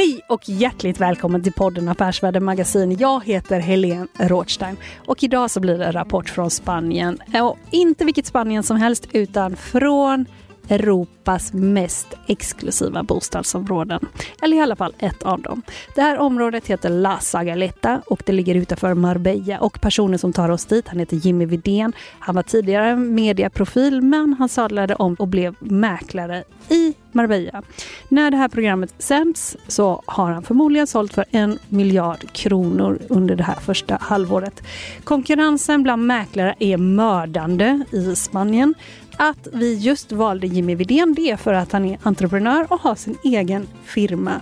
[0.00, 2.96] Hej och hjärtligt välkommen till podden Affärsvärlden Magasin.
[2.98, 4.76] Jag heter Helene Rothstein
[5.06, 7.18] och idag så blir det en rapport från Spanien.
[7.42, 10.26] Och inte vilket Spanien som helst utan från
[10.70, 14.06] Europas mest exklusiva bostadsområden.
[14.42, 15.62] Eller i alla fall ett av dem.
[15.94, 20.48] Det här området heter La Zagaleta och det ligger utanför Marbella och personen som tar
[20.48, 21.92] oss dit han heter Jimmy Vidén.
[22.18, 27.62] Han var tidigare en mediaprofil men han sadlade om och blev mäklare i Marbella.
[28.08, 33.36] När det här programmet sänds så har han förmodligen sålt för en miljard kronor under
[33.36, 34.62] det här första halvåret.
[35.04, 38.74] Konkurrensen bland mäklare är mördande i Spanien.
[39.22, 42.94] Att vi just valde Jimmy Vidén det är för att han är entreprenör och har
[42.94, 44.40] sin egen firma.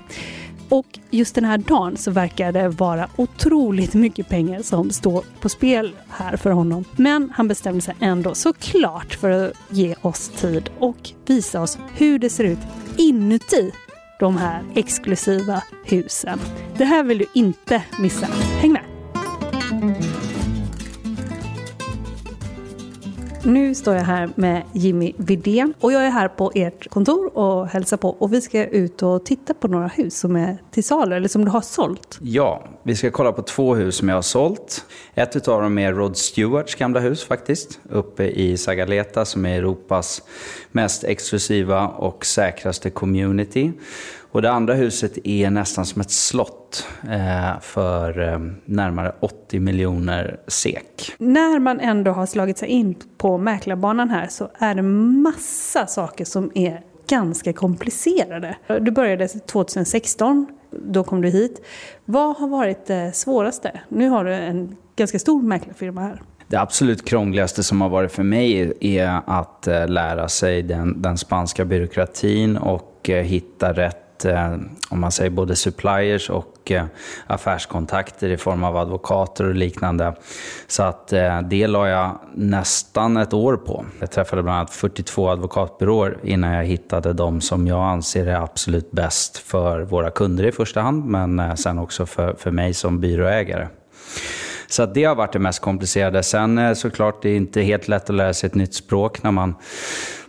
[0.69, 5.49] Och just den här dagen så verkar det vara otroligt mycket pengar som står på
[5.49, 6.85] spel här för honom.
[6.97, 12.19] Men han bestämde sig ändå såklart för att ge oss tid och visa oss hur
[12.19, 12.59] det ser ut
[12.97, 13.73] inuti
[14.21, 16.39] de här exklusiva husen.
[16.77, 18.27] Det här vill du inte missa.
[18.61, 18.88] Häng med!
[23.49, 27.67] Nu står jag här med Jimmy Vidén och jag är här på ert kontor och
[27.67, 31.17] hälsar på och vi ska ut och titta på några hus som är till salu
[31.17, 32.19] eller som du har sålt.
[32.23, 34.85] Ja, vi ska kolla på två hus som jag har sålt.
[35.15, 40.23] Ett av dem är Rod Stewarts gamla hus faktiskt, uppe i Sagaleta som är Europas
[40.73, 43.73] mest exklusiva och säkraste community.
[44.39, 50.41] Och det andra huset är nästan som ett slott eh, för eh, närmare 80 miljoner
[50.47, 51.13] SEK.
[51.19, 56.25] När man ändå har slagit sig in på mäklarbanan här så är det massa saker
[56.25, 58.57] som är ganska komplicerade.
[58.81, 61.63] Du började 2016, då kom du hit.
[62.05, 63.81] Vad har varit det svåraste?
[63.89, 66.23] Nu har du en ganska stor mäklarfirma här.
[66.49, 71.19] Det absolut krångligaste som har varit för mig är att eh, lära sig den, den
[71.19, 74.53] spanska byråkratin och hitta rätt, ett, eh,
[74.89, 76.85] om man säger både suppliers och eh,
[77.27, 80.15] affärskontakter i form av advokater och liknande.
[80.67, 83.85] Så att eh, det la jag nästan ett år på.
[84.01, 88.91] Jag träffade bland annat 42 advokatbyråer innan jag hittade de som jag anser är absolut
[88.91, 93.69] bäst för våra kunder i första hand, men sen också för, för mig som byråägare.
[94.71, 96.23] Så det har varit det mest komplicerade.
[96.23, 99.55] Sen såklart, det är inte helt lätt att lära sig ett nytt språk när man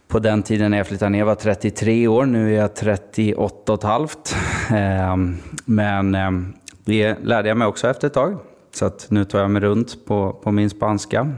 [0.10, 2.26] på den tiden när jag flyttade ner var 33 år.
[2.26, 4.36] Nu är jag 38 och ett halvt.
[4.72, 6.54] Ehm, men ehm,
[6.86, 8.38] det lärde jag mig också efter ett tag.
[8.74, 11.34] Så att nu tar jag mig runt på, på min spanska.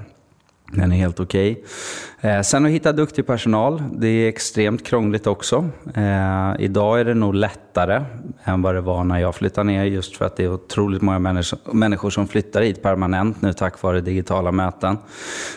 [0.73, 1.63] Den är helt okej.
[2.21, 5.69] Eh, sen att hitta duktig personal, det är extremt krångligt också.
[5.95, 8.03] Eh, idag är det nog lättare
[8.43, 11.19] än vad det var när jag flyttade ner just för att det är otroligt många
[11.19, 14.97] människor, människor som flyttar hit permanent nu tack vare digitala möten.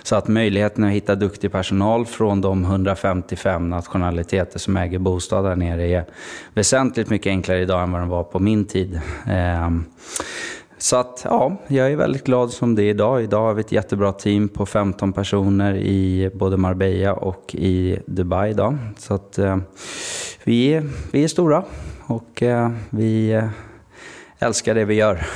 [0.02, 5.56] Så att möjligheten att hitta duktig personal från de 155 nationaliteter som äger bostad där
[5.56, 6.04] nere är
[6.54, 9.00] väsentligt mycket enklare idag än vad den var på min tid.
[9.26, 9.70] Eh,
[10.78, 13.22] så att ja, jag är väldigt glad som det är idag.
[13.22, 18.50] Idag har vi ett jättebra team på 15 personer i både Marbella och i Dubai
[18.50, 18.76] idag.
[18.98, 19.56] Så att eh,
[20.44, 21.64] vi, är, vi är stora
[22.06, 23.48] och eh, vi eh,
[24.38, 25.26] älskar det vi gör.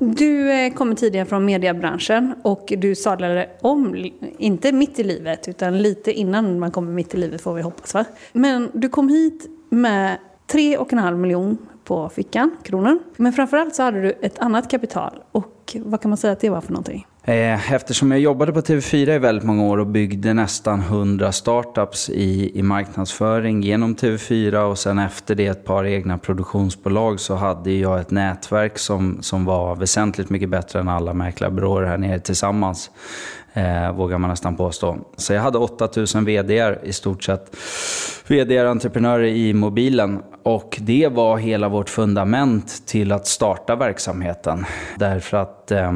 [0.00, 5.82] Du eh, kommer tidigare från mediebranschen och du sadlade om, inte mitt i livet, utan
[5.82, 7.94] lite innan man kommer mitt i livet får vi hoppas.
[7.94, 8.04] Va?
[8.32, 12.98] Men du kom hit med tre och en halv miljon på fickan, kronor.
[13.16, 15.12] Men framförallt så hade du ett annat kapital.
[15.32, 17.06] Och vad kan man säga att det var för någonting?
[17.24, 22.10] Eh, eftersom jag jobbade på TV4 i väldigt många år och byggde nästan 100 startups
[22.10, 27.72] i, i marknadsföring genom TV4 och sen efter det ett par egna produktionsbolag så hade
[27.72, 32.90] jag ett nätverk som, som var väsentligt mycket bättre än alla mäklarbyråer här nere tillsammans.
[33.52, 34.96] eh, vågar man nästan påstå.
[35.16, 37.56] Så jag hade 8000 VDR i stort sett.
[38.30, 40.22] VDR-entreprenörer i mobilen.
[40.42, 44.64] Och det var hela vårt fundament till att starta verksamheten.
[44.98, 45.92] Därför att eh,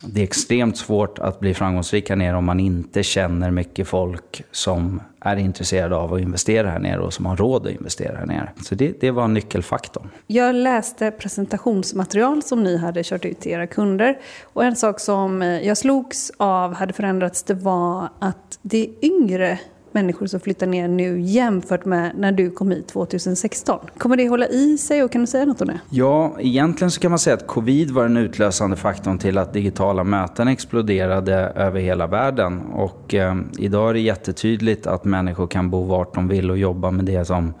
[0.00, 4.44] det är extremt svårt att bli framgångsrik här nere om man inte känner mycket folk
[4.50, 8.26] som är intresserade av att investera här nere och som har råd att investera här
[8.26, 8.52] nere.
[8.62, 10.08] Så det, det var nyckelfaktorn.
[10.26, 14.18] Jag läste presentationsmaterial som ni hade kört ut till era kunder.
[14.42, 19.04] Och en sak som eh, jag slogs av hade förändrats, det var att det är
[19.04, 19.58] yngre
[19.96, 23.78] människor som flyttar ner nu jämfört med när du kom hit 2016.
[23.98, 25.80] Kommer det hålla i sig och kan du säga något om det?
[25.90, 30.04] Ja, egentligen så kan man säga att covid var den utlösande faktorn till att digitala
[30.04, 32.60] möten exploderade över hela världen.
[32.60, 36.90] Och eh, idag är det jättetydligt att människor kan bo vart de vill och jobba
[36.90, 37.54] med det som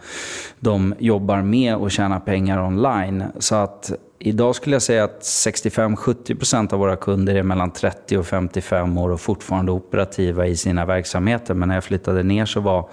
[0.60, 3.24] de jobbar med och tjäna pengar online.
[3.38, 8.26] Så att Idag skulle jag säga att 65-70% av våra kunder är mellan 30 och
[8.26, 11.54] 55 år och fortfarande operativa i sina verksamheter.
[11.54, 12.88] Men när jag flyttade ner så var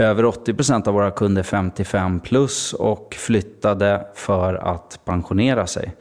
[0.00, 5.92] över 80% av våra kunder 55 plus och flyttade för att pensionera sig.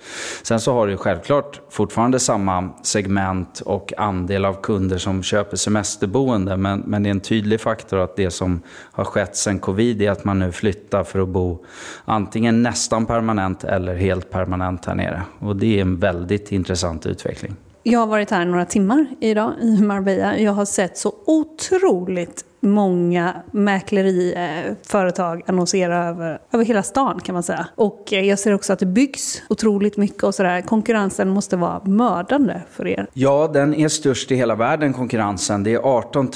[0.43, 6.57] Sen så har du självklart fortfarande samma segment och andel av kunder som köper semesterboende.
[6.57, 8.61] Men, men det är en tydlig faktor att det som
[8.91, 11.65] har skett sen covid är att man nu flyttar för att bo
[12.05, 15.21] antingen nästan permanent eller helt permanent här nere.
[15.39, 17.55] Och det är en väldigt intressant utveckling.
[17.83, 20.37] Jag har varit här några timmar idag i Marbella.
[20.37, 27.67] Jag har sett så otroligt många mäkleriföretag annonserar över, över hela stan kan man säga.
[27.75, 30.61] Och eh, jag ser också att det byggs otroligt mycket och sådär.
[30.61, 33.07] Konkurrensen måste vara mördande för er.
[33.13, 35.63] Ja, den är störst i hela världen, konkurrensen.
[35.63, 36.31] Det är 18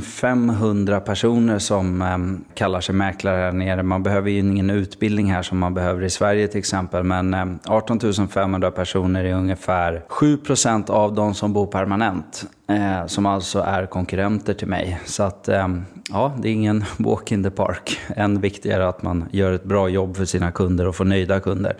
[0.00, 3.82] 500 personer som um, kallar sig mäklare här nere.
[3.82, 7.02] Man behöver ju ingen utbildning här som man behöver i Sverige till exempel.
[7.02, 12.46] Men um, 18 500 personer är ungefär 7% av de som bor permanent.
[12.68, 15.00] Eh, som alltså är konkurrenter till mig.
[15.04, 17.98] Så att, eh, Ehm, ja, det är ingen walk in the park.
[18.16, 21.76] Än viktigare att man gör ett bra jobb för sina kunder och får nöjda kunder.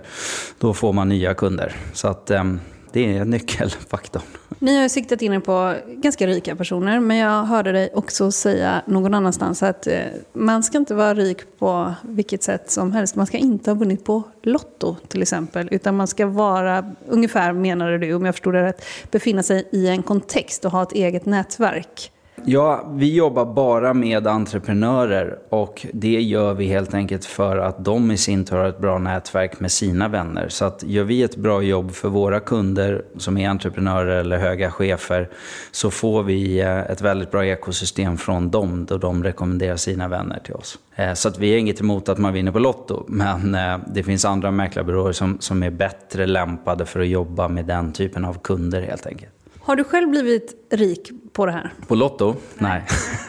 [0.59, 1.77] Då får man nya kunder.
[1.93, 2.61] Så att, ehm,
[2.93, 4.23] det är nyckelfaktorn.
[4.59, 8.31] Ni har ju siktat in er på ganska rika personer, men jag hörde dig också
[8.31, 9.99] säga någon annanstans att eh,
[10.33, 13.17] man ska inte vara rik på vilket sätt som helst.
[13.17, 17.99] Man ska inte ha vunnit på Lotto till exempel, utan man ska vara, ungefär menade
[17.99, 21.27] du, om jag förstod det rätt, befinna sig i en kontext och ha ett eget
[21.27, 22.13] nätverk.
[22.49, 28.11] Ja, vi jobbar bara med entreprenörer och det gör vi helt enkelt för att de
[28.11, 30.49] i sin tur har ett bra nätverk med sina vänner.
[30.49, 34.71] Så att gör vi ett bra jobb för våra kunder som är entreprenörer eller höga
[34.71, 35.29] chefer
[35.71, 40.39] så får vi eh, ett väldigt bra ekosystem från dem då de rekommenderar sina vänner
[40.45, 40.79] till oss.
[40.97, 44.03] Eh, så att vi har inget emot att man vinner på Lotto, men eh, det
[44.03, 48.39] finns andra mäklarbyråer som, som är bättre lämpade för att jobba med den typen av
[48.43, 49.33] kunder helt enkelt.
[49.67, 51.71] Har du själv blivit rik på det här?
[51.87, 52.35] På Lotto?
[52.59, 52.85] Nej.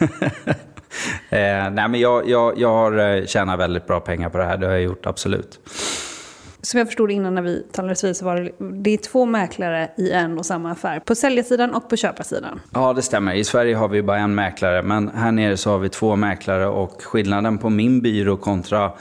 [1.30, 4.56] eh, nej, men jag, jag, jag har eh, tjänat väldigt bra pengar på det här.
[4.56, 5.60] Det har jag gjort, absolut.
[6.62, 8.50] Som jag förstod innan när vi talades vid så var det,
[8.82, 11.00] det är två mäklare i en och samma affär.
[11.00, 12.60] På säljarsidan och på köparsidan.
[12.74, 13.34] Ja, det stämmer.
[13.34, 14.82] I Sverige har vi bara en mäklare.
[14.82, 16.66] Men här nere så har vi två mäklare.
[16.66, 18.92] Och skillnaden på min byrå kontra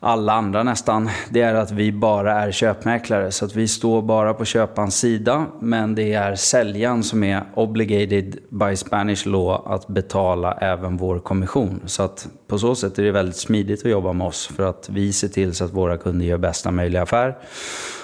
[0.00, 3.30] alla andra nästan, det är att vi bara är köpmäklare.
[3.32, 8.38] Så att vi står bara på köparens sida, men det är säljaren som är obligated
[8.48, 11.82] by Spanish law att betala även vår kommission.
[11.86, 14.88] Så att på så sätt är det väldigt smidigt att jobba med oss för att
[14.88, 17.38] vi ser till så att våra kunder gör bästa möjliga affär.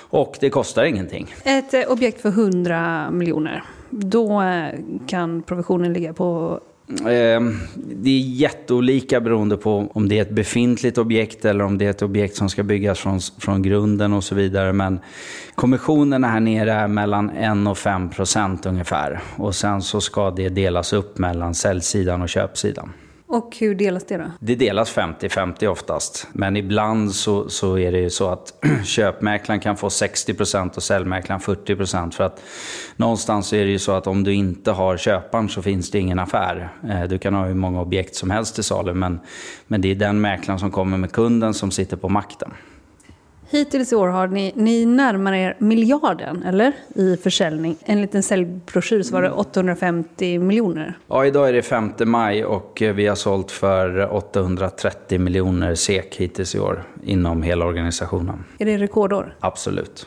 [0.08, 1.34] Och det kostar ingenting.
[1.44, 4.68] Ett eh, objekt för 100 miljoner, då eh,
[5.06, 10.98] kan provisionen ligga på Ehm, det är jätteolika beroende på om det är ett befintligt
[10.98, 14.34] objekt eller om det är ett objekt som ska byggas från, från grunden och så
[14.34, 14.72] vidare.
[14.72, 15.00] Men
[15.54, 19.20] kommissionerna här nere är mellan 1 och 5 procent ungefär.
[19.36, 22.92] Och sen så ska det delas upp mellan säljsidan och köpsidan.
[23.28, 24.24] Och hur delas det då?
[24.40, 26.28] Det delas 50-50 oftast.
[26.32, 31.40] Men ibland så, så är det ju så att köpmäklaren kan få 60% och säljmäklaren
[31.40, 32.10] 40%.
[32.10, 32.42] För att
[32.96, 36.18] någonstans är det ju så att om du inte har köparen så finns det ingen
[36.18, 36.72] affär.
[36.88, 39.20] Eh, du kan ha hur många objekt som helst till salu men,
[39.66, 42.50] men det är den mäklaren som kommer med kunden som sitter på makten.
[43.50, 46.72] Hittills i år har ni, ni närmar er miljarden, eller?
[46.94, 47.76] I försäljning.
[47.84, 50.98] En säljbroschyr så var det 850 miljoner.
[51.08, 56.54] Ja, idag är det 5 maj och vi har sålt för 830 miljoner SEK hittills
[56.54, 58.44] i år inom hela organisationen.
[58.58, 59.36] Är det rekordår?
[59.40, 60.06] Absolut.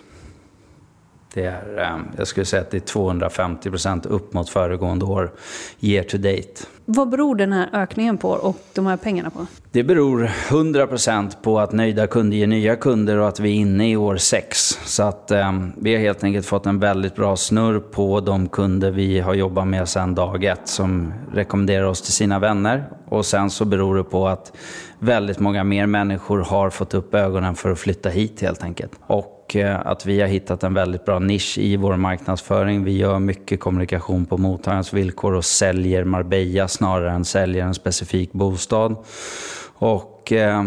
[1.33, 5.31] Det är, eh, jag skulle säga att det är 250 procent upp mot föregående år,
[5.79, 6.65] year to date.
[6.85, 9.45] Vad beror den här ökningen på och de här pengarna på?
[9.71, 13.53] Det beror 100 procent på att nöjda kunder ger nya kunder och att vi är
[13.53, 14.57] inne i år 6.
[14.85, 18.91] Så att eh, vi har helt enkelt fått en väldigt bra snurr på de kunder
[18.91, 22.89] vi har jobbat med sedan dag ett som rekommenderar oss till sina vänner.
[23.09, 24.53] Och sen så beror det på att
[24.99, 28.91] väldigt många mer människor har fått upp ögonen för att flytta hit helt enkelt.
[29.07, 32.83] Och och eh, att vi har hittat en väldigt bra nisch i vår marknadsföring.
[32.83, 38.31] Vi gör mycket kommunikation på mottagarens villkor och säljer Marbella snarare än säljer en specifik
[38.31, 38.95] bostad.
[39.73, 40.63] Och eh,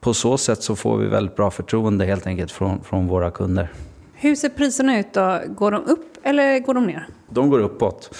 [0.00, 3.68] på så sätt så får vi väldigt bra förtroende helt enkelt från, från våra kunder.
[4.14, 5.40] Hur ser priserna ut då?
[5.46, 7.06] Går de upp eller går de ner?
[7.28, 8.16] De går uppåt,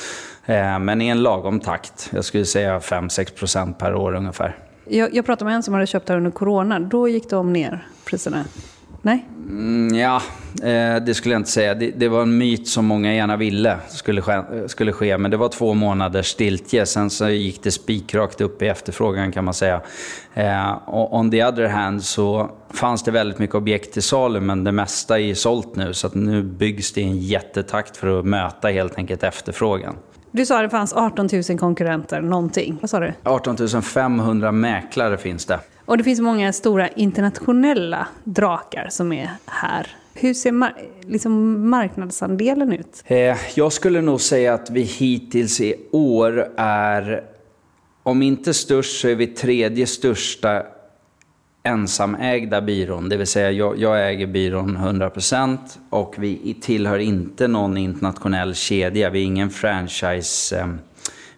[0.46, 2.10] eh, men i en lagom takt.
[2.12, 4.56] Jag skulle säga 5-6% per år ungefär.
[4.84, 6.80] Jag, jag pratade med en som hade köpt här under corona.
[6.80, 8.44] Då gick de ner, priserna.
[9.08, 9.24] Nej?
[9.48, 10.22] Mm, ja,
[10.62, 11.74] eh, det skulle jag inte säga.
[11.74, 15.18] Det, det, var en myt som många gärna ville skulle ske, eh, skulle ske.
[15.18, 16.86] Men det var två månaders stiltje.
[16.86, 19.80] Sen så gick det spikrakt upp i efterfrågan kan man säga.
[20.34, 24.64] Eh, och on the other hand så fanns det väldigt mycket objekt till salu men
[24.64, 25.94] det mesta är sålt nu.
[25.94, 29.96] Så att nu byggs det i en jättetakt för att möta helt enkelt efterfrågan.
[30.30, 32.78] Du sa att det fanns 18 000 konkurrenter, någonting.
[32.80, 33.12] Vad sa du?
[33.22, 35.60] 18 500 mäklare finns det.
[35.84, 39.86] Och det finns många stora internationella drakar som är här.
[40.14, 43.02] Hur ser mar liksom marknadsandelen ut?
[43.06, 47.24] Eh, jag skulle nog säga att vi hittills i år är,
[48.02, 50.62] om inte störst så är vi tredje största
[51.62, 53.08] ensamägda byrån.
[53.08, 55.58] Det vill säga jag, jag äger byrån 100%
[55.90, 59.10] och vi tillhör inte någon internationell kedja.
[59.10, 60.66] Vi är ingen franchise eh,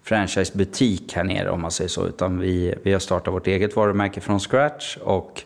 [0.02, 2.06] franchisebutik här nere om man säger så.
[2.06, 5.44] Utan vi, vi har startat vårt eget varumärke från scratch och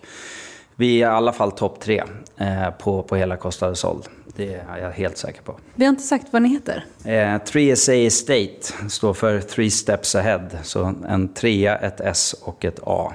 [0.76, 2.02] vi är i alla fall topp tre
[2.36, 4.04] eh, på, på hela kostade såld.
[4.36, 5.58] Det är jag helt säker på.
[5.74, 6.84] Vi har inte sagt vad ni heter.
[7.04, 10.48] Eh, 3SA Estate står för Three Steps Ahead.
[10.62, 13.12] Så en trea, ett S och ett A.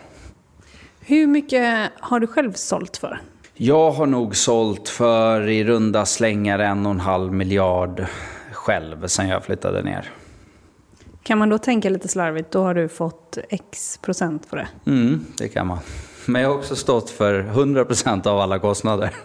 [1.09, 3.21] Hur mycket har du själv sålt för?
[3.53, 8.05] Jag har nog sålt för i runda slängar en och en halv miljard
[8.51, 10.11] själv sen jag flyttade ner.
[11.23, 14.67] Kan man då tänka lite slarvigt, då har du fått X procent på det?
[14.85, 15.77] Mm, det kan man.
[16.25, 19.15] Men jag har också stått för 100 procent av alla kostnader.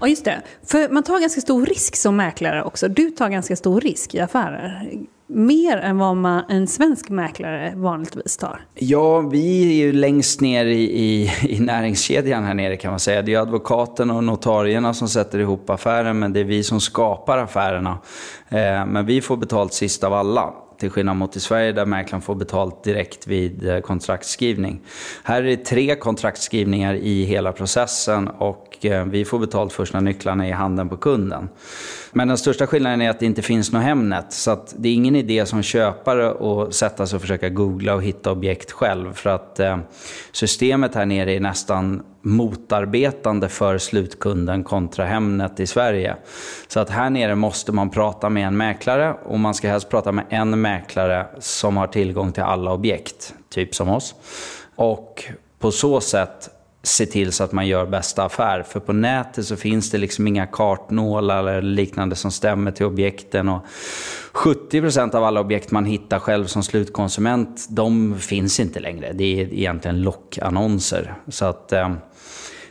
[0.00, 0.42] Ja, just det.
[0.66, 2.88] För man tar ganska stor risk som mäklare också.
[2.88, 4.92] Du tar ganska stor risk i affärer.
[5.34, 8.60] Mer än vad man, en svensk mäklare vanligtvis tar.
[8.74, 13.22] Ja, vi är ju längst ner i, i, i näringskedjan här nere kan man säga.
[13.22, 17.38] Det är advokaten och notarierna som sätter ihop affären, men det är vi som skapar
[17.38, 17.98] affärerna.
[18.48, 20.54] Eh, men vi får betalt sist av alla.
[20.78, 23.82] Till skillnad mot i Sverige där mäklaren får betalt direkt vid kontraktsskrivning.
[23.82, 24.80] kontraktskrivning.
[25.22, 30.00] Här är det tre kontraktskrivningar i hela processen och Eh, vi får betalt först när
[30.00, 31.48] nycklarna är i handen på kunden.
[32.12, 34.32] Men den största skillnaden är att det inte finns något Hemnet.
[34.32, 38.02] Så att det är ingen idé som köpare att sätta sig och försöka googla och
[38.02, 39.12] hitta objekt själv.
[39.12, 39.78] För att eh,
[40.32, 46.16] systemet här nere är nästan motarbetande för slutkunden kontra Hemnet i Sverige.
[46.68, 50.12] Så att här nere måste man prata med en mäklare och man ska helst prata
[50.12, 54.14] med en mäklare som har tillgång till alla objekt, typ som oss.
[54.74, 55.24] Och
[55.58, 56.50] på så sätt
[56.82, 58.62] se till så att man gör bästa affär.
[58.62, 63.48] För på nätet så finns det liksom inga kartnålar eller liknande som stämmer till objekten.
[63.48, 63.66] Och
[64.32, 69.12] 70% av alla objekt man hittar själv som slutkonsument, de finns inte längre.
[69.12, 71.14] Det är egentligen lockannonser.
[71.28, 71.92] Så att eh,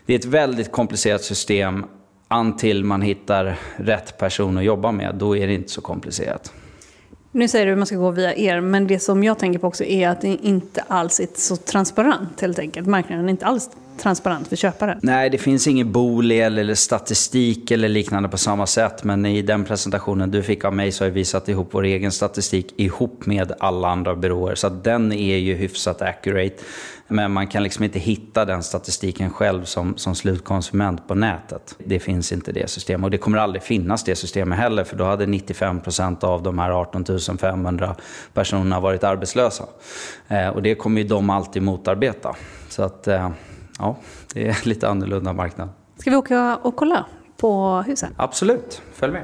[0.06, 1.86] det är ett väldigt komplicerat system.
[2.28, 6.54] Antill man hittar rätt person att jobba med, då är det inte så komplicerat.
[7.34, 9.68] Nu säger du att man ska gå via er, men det som jag tänker på
[9.68, 12.88] också är att det inte alls är så transparent helt enkelt.
[12.88, 15.00] Marknaden är inte alls transparent för köparen.
[15.02, 19.04] Nej, det finns ingen bolel eller statistik eller liknande på samma sätt.
[19.04, 22.12] Men i den presentationen du fick av mig så har vi satt ihop vår egen
[22.12, 24.56] statistik ihop med alla andra byråer.
[24.56, 26.56] Så den är ju hyfsat accurate.
[27.12, 31.76] Men man kan liksom inte hitta den statistiken själv som, som slutkonsument på nätet.
[31.86, 33.04] Det finns inte det systemet.
[33.04, 34.84] Och det kommer aldrig finnas det systemet heller.
[34.84, 37.06] För då hade 95% av de här 18
[37.40, 37.96] 500
[38.34, 39.64] personerna varit arbetslösa.
[40.28, 42.36] Eh, och det kommer ju de alltid motarbeta.
[42.70, 43.08] Så att...
[43.08, 43.30] Eh,
[43.80, 43.96] ja,
[44.34, 45.70] det är lite annorlunda marknad.
[45.98, 47.06] Ska vi åka och kolla
[47.38, 48.14] på husen?
[48.18, 49.24] Absolut, följ med.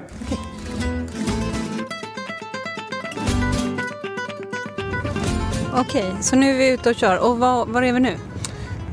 [5.79, 6.21] Okej, okay.
[6.21, 7.17] så nu är vi ute och kör.
[7.17, 8.17] Och var, var är vi nu?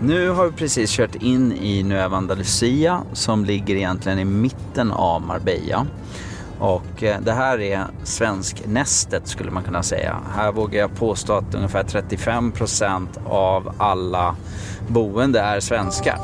[0.03, 5.23] Nu har vi precis kört in i Nueva Andalusia som ligger egentligen i mitten av
[5.23, 5.87] Marbella.
[6.59, 10.17] Och eh, det här är svensknästet skulle man kunna säga.
[10.35, 14.37] Här vågar jag påstå att ungefär 35 procent av alla
[14.89, 16.19] boende är svenskar.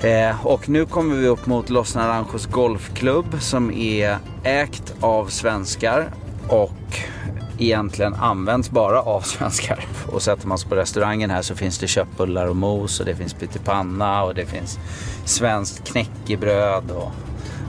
[0.00, 6.12] Eh, och nu kommer vi upp mot Los Naranjos Golfklubb som är ägt av svenskar
[6.48, 6.70] och
[7.60, 9.84] egentligen används bara av svenskar.
[10.12, 13.14] Och sätter man sig på restaurangen här så finns det köttbullar och mos och det
[13.14, 14.78] finns pyttipanna och det finns
[15.24, 17.10] svenskt knäckebröd och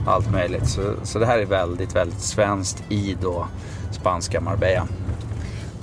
[0.06, 0.68] allt möjligt.
[0.68, 3.46] Så, så det här är väldigt, väldigt svenskt i då
[3.90, 4.86] spanska Marbella.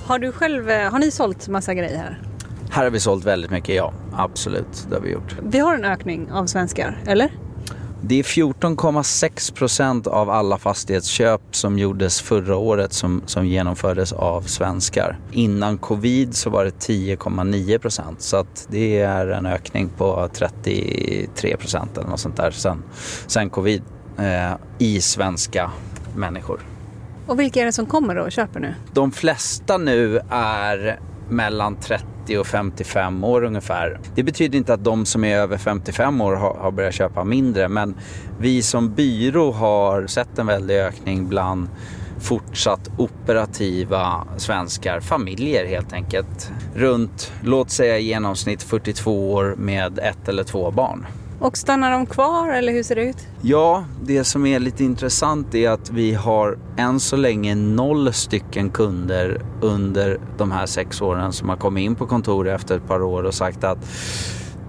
[0.04, 2.20] Har du själv, eh, har ni sålt massa grejer här?
[2.70, 3.92] Här har vi sålt väldigt mycket, ja.
[4.12, 5.36] Absolut, det har vi gjort.
[5.42, 7.30] Vi har en ökning av svenskar, eller?
[8.02, 14.42] Det är 14,6 procent av alla fastighetsköp som gjordes förra året som, som genomfördes av
[14.42, 15.18] svenskar.
[15.32, 21.56] Innan covid så var det 10,9 procent så att det är en ökning på 33
[21.56, 22.82] procent eller något sånt där sen,
[23.26, 23.82] sen covid
[24.18, 25.70] eh, i svenska
[26.16, 26.60] människor.
[27.26, 28.74] Och vilka är det som kommer och köper nu?
[28.92, 34.00] De flesta nu är mellan 30 och 55 år ungefär.
[34.14, 37.68] Det betyder inte att de som är över 55 år har, har börjat köpa mindre
[37.68, 37.94] men
[38.38, 41.68] vi som byrå har sett en väldig ökning bland
[42.20, 46.52] fortsatt operativa svenskar, familjer helt enkelt.
[46.74, 51.06] Runt, låt säga i genomsnitt 42 år med ett eller två barn.
[51.40, 53.28] Och stannar de kvar eller hur ser det ut?
[53.42, 58.70] Ja, det som är lite intressant är att vi har än så länge noll stycken
[58.70, 63.02] kunder under de här sex åren som har kommit in på kontoret efter ett par
[63.02, 63.78] år och sagt att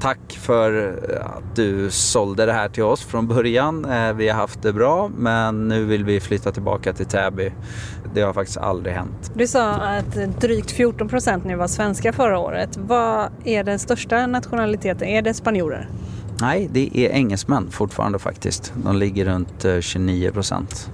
[0.01, 3.85] tack för att du sålde det här till oss från början.
[3.85, 7.51] Eh, vi har haft det bra men nu vill vi flytta tillbaka till Täby.
[8.13, 9.31] Det har faktiskt aldrig hänt.
[9.33, 12.77] Du sa att drygt 14 procent nu var svenska förra året.
[12.77, 15.07] Vad är den största nationaliteten?
[15.07, 15.89] Är det spanjorer?
[16.41, 18.73] Nej, det är engelsmän fortfarande faktiskt.
[18.75, 20.89] De ligger runt eh, 29 procent.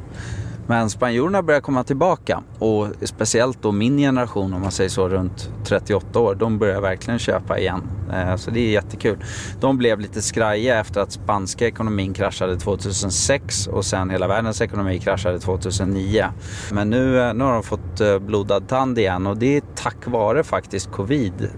[0.68, 5.50] Men spanjorerna börjar komma tillbaka och speciellt då min generation om man säger så runt
[5.64, 7.82] 38 år, de börjar verkligen köpa igen.
[8.14, 9.18] Eh, så det är jättekul.
[9.60, 15.00] De blev lite skraja efter att spanska ekonomin kraschade 2006 och sen hela världens ekonomi
[15.00, 16.26] kraschade 2009.
[16.72, 20.08] Men nu, eh, nu har de fått eh, blodad tand igen och det är tack
[20.08, 21.50] vare faktiskt covid.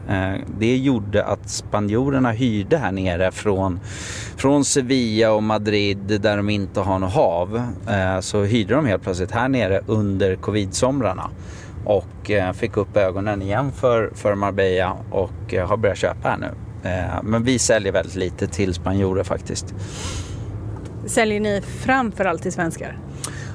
[0.60, 3.80] Det gjorde att spanjorerna hyrde här nere från,
[4.38, 7.62] från Sevilla och Madrid där de inte har något hav.
[8.22, 11.30] Så hyrde de helt plötsligt här nere under covid-somrarna
[11.86, 16.38] och eh, fick upp ögonen igen för, för Marbella och eh, har börjat köpa här
[16.38, 16.52] nu.
[16.90, 19.74] Eh, men vi säljer väldigt lite till spanjorer faktiskt.
[21.06, 22.98] Säljer ni framförallt till svenskar?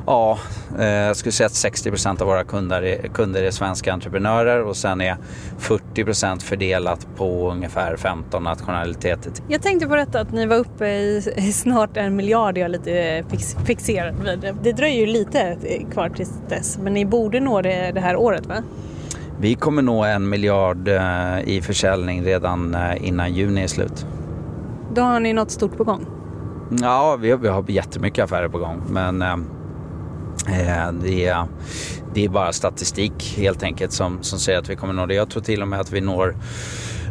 [0.06, 0.38] Ja,
[0.78, 4.76] jag skulle säga att 60 procent av våra kunder är, kunder är svenska entreprenörer och
[4.76, 5.16] sen är
[5.58, 9.32] 40 procent fördelat på ungefär 15 nationaliteter.
[9.48, 11.22] Jag tänkte på detta att ni var uppe i,
[11.54, 14.72] snart en miljard, jag är lite fix, fixerad vid det.
[14.72, 15.56] Dröjer ju lite
[15.92, 18.54] kvar till dess, men ni borde nå det det här året va?
[19.40, 24.06] Vi kommer nå en miljard eh, i försäljning redan eh, innan juni är slut.
[24.94, 26.06] Då har ni något stort på gång?
[26.80, 29.63] Ja, vi har, vi har jättemycket affärer på gång, men eh, Eh,
[30.48, 31.46] Eh, det är,
[32.14, 35.14] det är bara statistik helt enkelt som, som säger att vi kommer nå det.
[35.14, 36.36] Jag tror till och med att vi når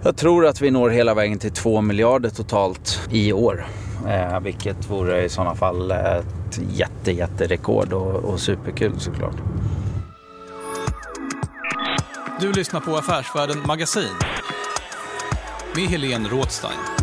[0.06, 3.66] jag tror att vi når hela vägen till 2 miljarder totalt i år.
[4.08, 9.36] Eh, vilket vore i sådana fall ett jätte, jätterekord och, och superkul såklart.
[12.40, 14.16] Du lyssnar på Affärsvärlden Magasin
[15.76, 17.03] med Helene Rådstein.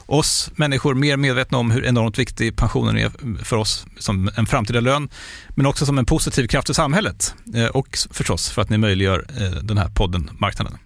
[0.11, 3.11] oss människor mer medvetna om hur enormt viktig pensionen är
[3.43, 5.09] för oss som en framtida lön,
[5.55, 9.25] men också som en positiv kraft i samhället eh, och förstås för att ni möjliggör
[9.29, 10.77] eh, den här podden Marknaden.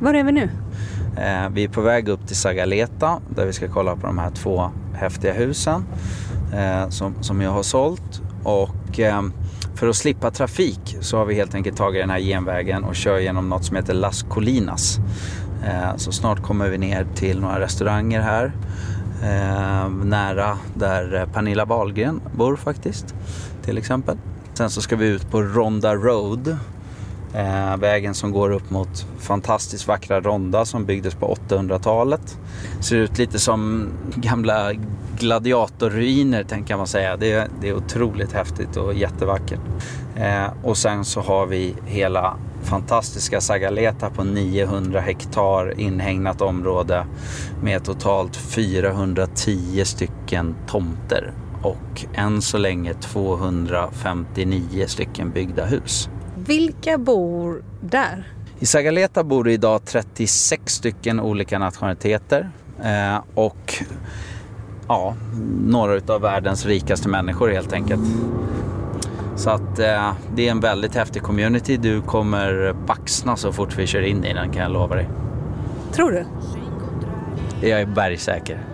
[0.00, 0.50] Var är vi nu?
[1.16, 4.30] Eh, vi är på väg upp till Sagaleta där vi ska kolla på de här
[4.30, 5.84] två häftiga husen
[6.90, 8.22] som, som jag har sålt.
[8.42, 9.22] Och eh,
[9.80, 13.18] för att slippa trafik så har vi helt enkelt tagit den här genvägen och kör
[13.18, 14.98] genom något som heter Las Colinas.
[15.64, 18.52] Eh, så snart kommer vi ner till några restauranger här
[19.22, 23.14] eh, nära där eh, Pernilla Wahlgren bor faktiskt
[23.64, 24.16] till exempel.
[24.54, 26.56] Sen så ska vi ut på Ronda Road
[27.34, 32.38] Eh, vägen som går upp mot fantastiskt vackra Ronda som byggdes på 800-talet.
[32.80, 34.72] Ser ut lite som gamla
[35.18, 37.16] gladiatorruiner kan man säga.
[37.16, 39.60] Det är, det är otroligt häftigt och jättevackert.
[40.16, 47.06] Eh, och sen så har vi hela fantastiska Sagaleta på 900 hektar inhägnat område
[47.62, 56.08] med totalt 410 stycken tomter och än så länge 259 stycken byggda hus.
[56.46, 58.32] Vilka bor där?
[58.58, 62.50] I Sagaleta bor det idag 36 stycken olika nationaliteter
[62.82, 63.74] eh, och
[64.88, 65.14] ja,
[65.64, 68.02] några av världens rikaste människor helt enkelt.
[69.36, 71.76] Så att eh, det är en väldigt häftig community.
[71.76, 75.08] Du kommer baxna så fort vi kör in i den kan jag lova dig.
[75.92, 76.26] Tror du?
[77.68, 78.66] Jag är bergsäker.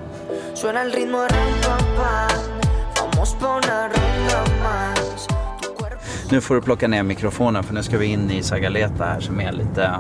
[6.31, 9.41] Nu får du plocka ner mikrofonen för nu ska vi in i Sagaleta här som
[9.41, 9.91] är lite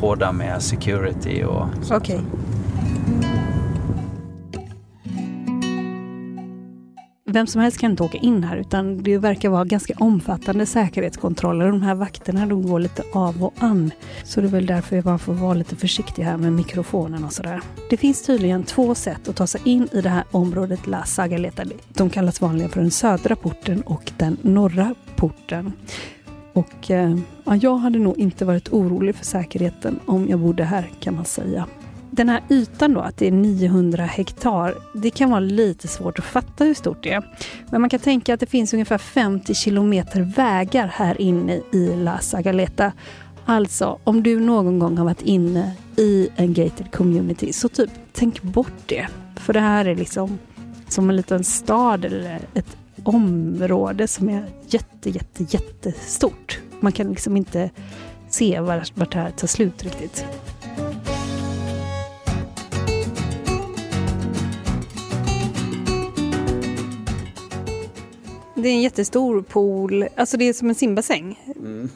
[0.00, 1.96] hårda med security och Okej.
[1.96, 2.20] Okay.
[7.32, 11.66] Vem som helst kan inte åka in här utan det verkar vara ganska omfattande säkerhetskontroller.
[11.66, 13.90] De här vakterna de går lite av och an.
[14.24, 17.60] Så det är väl därför man får vara lite försiktig här med mikrofonen och sådär.
[17.90, 21.64] Det finns tydligen två sätt att ta sig in i det här området La Sagaleta.
[21.88, 25.72] De kallas vanligen för den södra porten och den norra porten.
[26.52, 30.90] Och eh, ja, jag hade nog inte varit orolig för säkerheten om jag bodde här
[31.00, 31.66] kan man säga
[32.12, 36.24] den här ytan då, att det är 900 hektar, det kan vara lite svårt att
[36.24, 37.24] fatta hur stort det är.
[37.70, 42.18] Men man kan tänka att det finns ungefär 50 kilometer vägar här inne i La
[42.18, 42.92] Sagaleta.
[43.44, 48.42] Alltså, om du någon gång har varit inne i en gated community, så typ tänk
[48.42, 49.08] bort det.
[49.36, 50.38] För det här är liksom
[50.88, 56.58] som en liten stad eller ett område som är jätte, jätte, jättestort.
[56.80, 57.70] Man kan liksom inte
[58.28, 60.24] se vart, vart det här tar slut riktigt.
[68.62, 71.40] Det är en jättestor pool, alltså det är som en simbassäng.
[71.56, 71.88] Mm.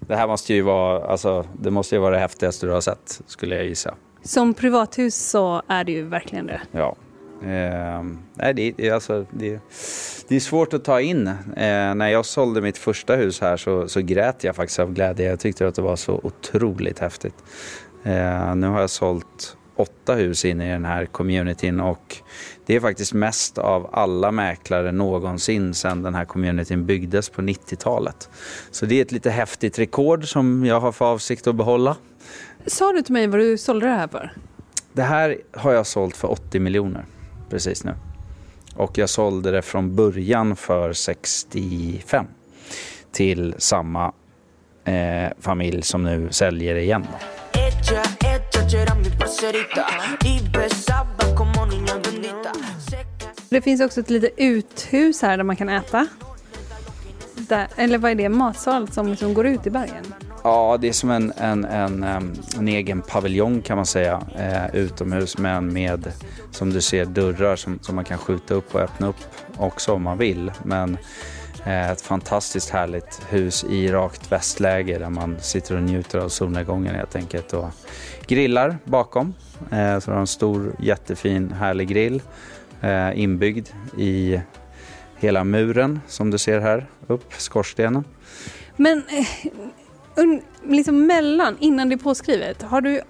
[0.00, 3.20] Det här måste ju vara, alltså, det måste ju vara det häftigaste du har sett,
[3.26, 3.94] skulle jag gissa.
[4.22, 6.60] Som privathus så är det ju verkligen det.
[6.72, 6.96] Ja.
[7.42, 8.02] Eh,
[8.34, 9.60] nej, det, det, alltså, det,
[10.28, 11.26] det är svårt att ta in.
[11.26, 15.28] Eh, när jag sålde mitt första hus här så, så grät jag faktiskt av glädje.
[15.28, 17.34] Jag tyckte att det var så otroligt häftigt.
[18.02, 22.16] Eh, nu har jag sålt åtta hus in i den här communityn och
[22.66, 28.28] det är faktiskt mest av alla mäklare någonsin sedan den här communityn byggdes på 90-talet.
[28.70, 31.96] Så det är ett lite häftigt rekord som jag har för avsikt att behålla.
[32.66, 34.32] Sa du till mig vad du sålde det här för?
[34.92, 37.04] Det här har jag sålt för 80 miljoner
[37.50, 37.94] precis nu.
[38.76, 42.26] Och jag sålde det från början för 65
[43.12, 44.12] till samma
[44.84, 47.06] eh, familj som nu säljer igen.
[53.48, 56.06] Det finns också ett litet uthus här där man kan äta.
[57.34, 58.28] Där, eller vad är det?
[58.28, 60.14] Matsal som liksom går ut i bergen?
[60.42, 62.04] Ja, det är som en, en, en,
[62.58, 66.12] en egen paviljong kan man säga eh, utomhus men med
[66.50, 69.16] som du ser dörrar som, som man kan skjuta upp och öppna upp
[69.56, 70.52] också om man vill.
[70.62, 70.98] Men
[71.66, 76.94] Eh, ett fantastiskt härligt hus i rakt västläge där man sitter och njuter av solnedgången
[76.94, 77.68] helt enkelt och
[78.26, 79.34] grillar bakom.
[79.94, 82.22] Så så har en stor jättefin härlig grill
[82.80, 84.40] eh, inbyggd i
[85.16, 88.04] hela muren som du ser här upp, skorstenen.
[88.76, 89.02] Men
[90.66, 93.00] liksom mellan, innan det är påskrivet, har du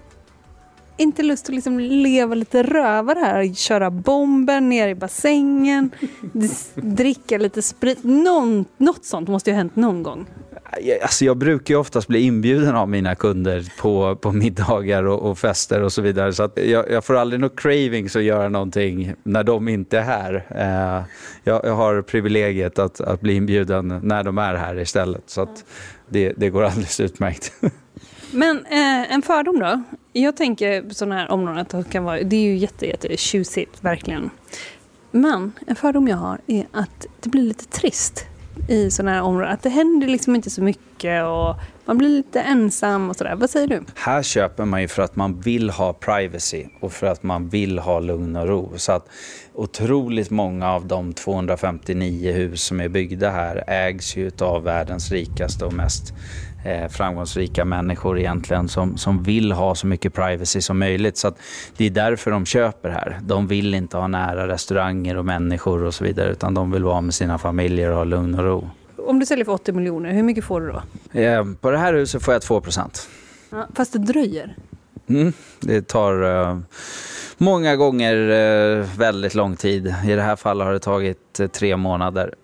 [0.96, 3.54] inte lust att liksom leva lite rövare här?
[3.54, 5.90] Köra bomben ner i bassängen,
[6.74, 7.98] dricka lite sprit.
[8.02, 10.26] Någon, något sånt måste ju ha hänt någon gång.
[11.02, 15.38] Alltså jag brukar ju oftast bli inbjuden av mina kunder på, på middagar och, och
[15.38, 16.32] fester och så vidare.
[16.32, 20.02] Så att jag, jag får aldrig något cravings att göra någonting när de inte är
[20.02, 20.46] här.
[20.50, 21.04] Eh,
[21.44, 25.22] jag, jag, har privilegiet att, att bli inbjuden när de är här istället.
[25.26, 25.64] Så att
[26.08, 27.52] det, det går alldeles utmärkt.
[28.34, 29.82] Men eh, en fördom då?
[30.12, 33.84] Jag tänker sådana här områden att det kan vara, det är ju jätte, jätte tjusigt,
[33.84, 34.30] verkligen.
[35.10, 38.26] Men en fördom jag har är att det blir lite trist
[38.68, 39.52] i sådana här områden.
[39.52, 43.34] Att det händer liksom inte så mycket och man blir lite ensam och sådär.
[43.36, 43.84] Vad säger du?
[43.94, 47.78] Här köper man ju för att man vill ha privacy och för att man vill
[47.78, 48.72] ha lugn och ro.
[48.76, 49.08] Så att
[49.52, 55.64] otroligt många av de 259 hus som är byggda här ägs ju av världens rikaste
[55.64, 56.14] och mest
[56.64, 61.16] eh, framgångsrika människor egentligen som, som vill ha så mycket privacy som möjligt.
[61.16, 61.32] Så
[61.76, 63.18] det är därför de köper här.
[63.22, 67.00] De vill inte ha nära restauranger och människor och så vidare utan de vill vara
[67.00, 68.70] med sina familjer och ha lugn och ro.
[68.96, 70.82] Om du säljer för 80 miljoner, hur mycket får du då?
[71.20, 73.08] Eh, på det här huset får jag 2 procent.
[73.50, 74.56] Ja, fast det dröjer?
[75.06, 76.58] Mm, det tar uh,
[77.36, 79.94] många gånger uh, väldigt lång tid.
[80.06, 82.34] I det här fallet har det tagit tre månader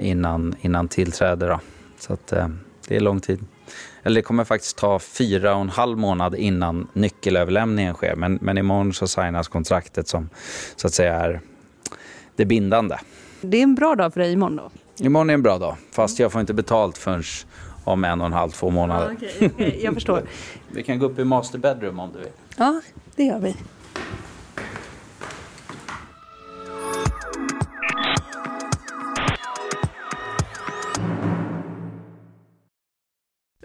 [0.00, 1.46] innan, innan tillträde.
[1.46, 1.60] Då.
[1.98, 2.26] Så att,
[2.88, 3.40] det är lång tid.
[4.02, 8.16] Eller det kommer faktiskt ta fyra och en halv månad innan nyckelöverlämningen sker.
[8.16, 10.28] Men, men imorgon så signas kontraktet som
[10.76, 11.40] så att säga är
[12.36, 12.96] det bindande.
[13.40, 14.70] Det är en bra dag för dig imorgon då?
[15.04, 17.22] Imorgon är en bra dag, fast jag får inte betalt förrän
[17.84, 19.16] om en och en halv, två månader.
[19.20, 20.22] Ja, okay, okay, jag förstår.
[20.72, 22.28] vi kan gå upp i master bedroom om du vill.
[22.56, 22.80] Ja,
[23.16, 23.56] det gör vi.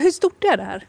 [0.00, 0.86] Hur stort är det här?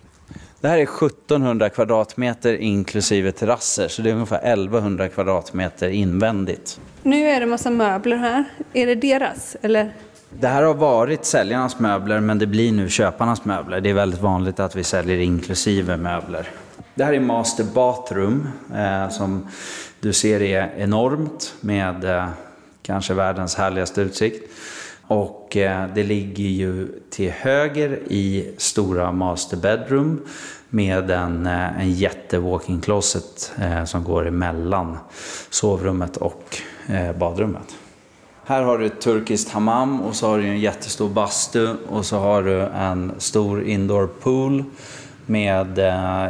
[0.61, 6.79] Det här är 1700 kvadratmeter inklusive terrasser, så det är ungefär 1100 kvadratmeter invändigt.
[7.03, 8.43] Nu är det massa möbler här.
[8.73, 9.93] Är det deras, eller?
[10.29, 13.81] Det här har varit säljarnas möbler, men det blir nu köparnas möbler.
[13.81, 16.49] Det är väldigt vanligt att vi säljer inklusive möbler.
[16.95, 19.47] Det här är Master Bathroom, eh, som
[19.99, 22.27] du ser är enormt med eh,
[22.81, 24.51] kanske världens härligaste utsikt.
[25.11, 30.21] Och eh, det ligger ju till höger i stora master bedroom
[30.69, 34.97] med en, eh, en jätte walk-in closet eh, som går emellan
[35.49, 36.57] sovrummet och
[37.19, 37.75] badrummet.
[38.45, 42.17] Här har du ett turkiskt hammam och så har du en jättestor bastu och så
[42.17, 44.63] har du en stor indoor pool
[45.25, 45.79] med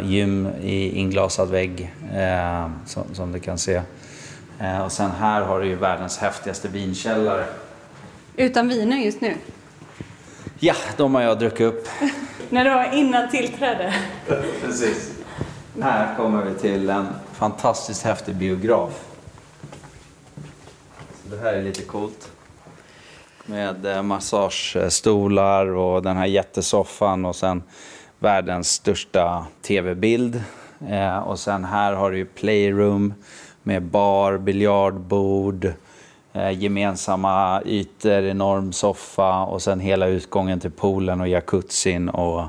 [0.04, 1.94] gym i inglasad vägg
[2.86, 3.82] som, som du kan se.
[4.86, 7.46] och sen här har du ju världens häftigaste vinkällare
[8.36, 9.36] utan viner just nu?
[10.60, 11.88] Ja, de har jag druckit upp.
[12.50, 13.94] När det var innan tillträde?
[14.62, 15.12] Precis.
[15.82, 19.06] Här kommer vi till en fantastiskt häftig biograf.
[21.24, 22.32] Så det här är lite coolt.
[23.46, 27.64] Med eh, massagestolar och den här jättesoffan och sen
[28.20, 30.44] världens största tv-bild.
[30.90, 33.14] Eh, och sen här har du playroom
[33.64, 35.74] med bar, biljardbord,
[36.34, 42.44] Eh, gemensamma ytor, enorm soffa och sen hela utgången till poolen och jacuzzin och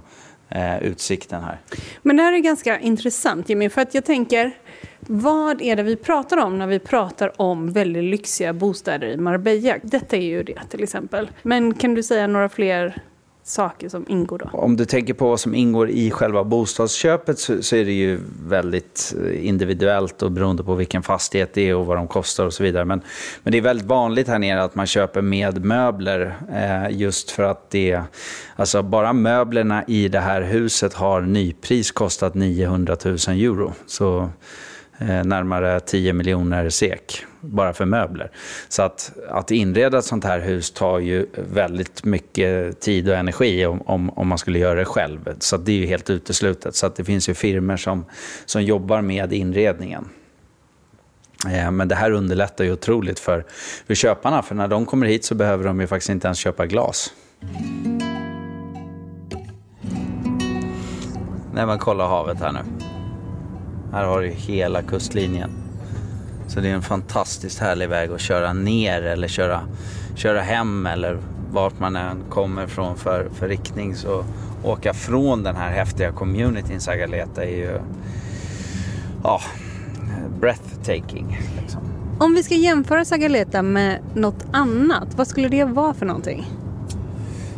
[0.48, 1.58] eh, utsikten här.
[2.02, 4.52] Men det här är ganska intressant Jimmy, för att jag tänker
[5.00, 9.76] vad är det vi pratar om när vi pratar om väldigt lyxiga bostäder i Marbella?
[9.82, 11.30] Detta är ju det till exempel.
[11.42, 13.02] Men kan du säga några fler
[13.44, 14.50] saker som ingår då?
[14.52, 18.20] Om du tänker på vad som ingår i själva bostadsköpet så, så, är det ju
[18.46, 22.52] väldigt eh, individuellt och beroende på vilken fastighet det är och vad de kostar och
[22.52, 22.84] så vidare.
[22.84, 23.02] Men,
[23.42, 27.42] men det är väldigt vanligt här nere att man köper med möbler eh, just för
[27.42, 28.00] att det,
[28.56, 33.72] alltså bara möblerna i det här huset har nypris kostat 900 000 euro.
[33.86, 34.30] Så
[34.98, 38.30] Eh, närmare 10 miljoner SEK bara för möbler.
[38.68, 43.66] Så att, att inreda ett sånt här hus tar ju väldigt mycket tid och energi
[43.66, 45.36] om, om, om man skulle göra det själv.
[45.38, 46.74] Så det är ju helt uteslutet.
[46.74, 48.04] Så att det finns ju firmor som,
[48.46, 50.08] som jobbar med inredningen.
[51.50, 53.44] Eh, men det här underlättar ju otroligt för,
[53.86, 56.66] för köparna, för när de kommer hit så behöver de ju faktiskt inte ens köpa
[56.66, 57.12] glas.
[61.54, 62.91] Nej men kolla havet här nu.
[63.92, 65.50] Här har du hela kustlinjen.
[66.46, 69.60] Så det är en fantastiskt härlig väg att köra ner eller köra,
[70.14, 71.18] köra hem eller
[71.52, 73.96] vart man än kommer från för, för riktning.
[73.96, 74.24] Så
[74.64, 77.80] åka från den här häftiga communityn Sagaleta är ju
[79.22, 79.40] ja,
[80.40, 81.40] breathtaking.
[81.60, 81.80] Liksom.
[82.18, 86.46] Om vi ska jämföra Sagaleta med något annat, vad skulle det vara för någonting?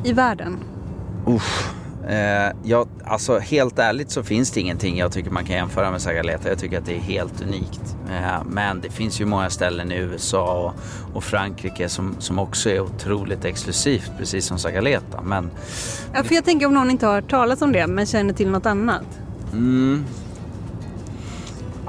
[0.05, 0.59] I världen?
[1.27, 1.74] Uff.
[2.09, 6.03] Eh, ja, alltså helt ärligt så finns det ingenting jag tycker man kan jämföra med
[6.03, 6.49] Sagaleta.
[6.49, 7.97] Jag tycker att det är helt unikt.
[8.11, 12.71] Eh, men det finns ju många ställen i USA och, och, Frankrike som, som också
[12.71, 15.23] är otroligt exklusivt, precis som Sagaleta.
[15.23, 15.51] Men...
[16.15, 18.51] Ja, för jag tänker om någon inte har hört talas om det men känner till
[18.51, 19.05] något annat.
[19.53, 20.05] Mm.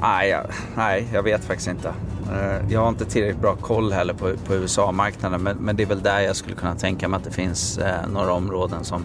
[0.00, 1.92] Nej, jag, nej, jag vet faktiskt inte.
[2.32, 5.86] Eh, jag har inte tillräckligt bra koll heller på, på USA-marknaden men, men, det är
[5.86, 9.04] väl där jag skulle kunna tänka mig att det finns eh, några områden som,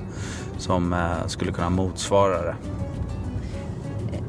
[0.62, 2.56] som eh, skulle kunna motsvara det.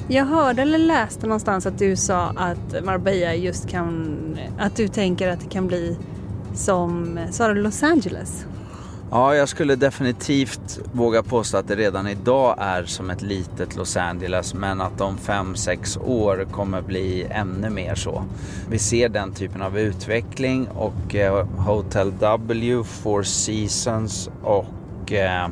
[0.09, 4.17] Jag hörde eller läste någonstans att du sa att Marbella just kan,
[4.59, 5.97] att du tänker att det kan bli
[6.55, 8.47] som, sa du Los Angeles?
[9.11, 13.97] Ja, jag skulle definitivt våga påstå att det redan idag är som ett litet Los
[13.97, 18.25] Angeles men att om 5-6 år kommer bli ännu mer så.
[18.71, 25.49] Vi ser den typen av utveckling och eh, Hotel W, Four Seasons och eh,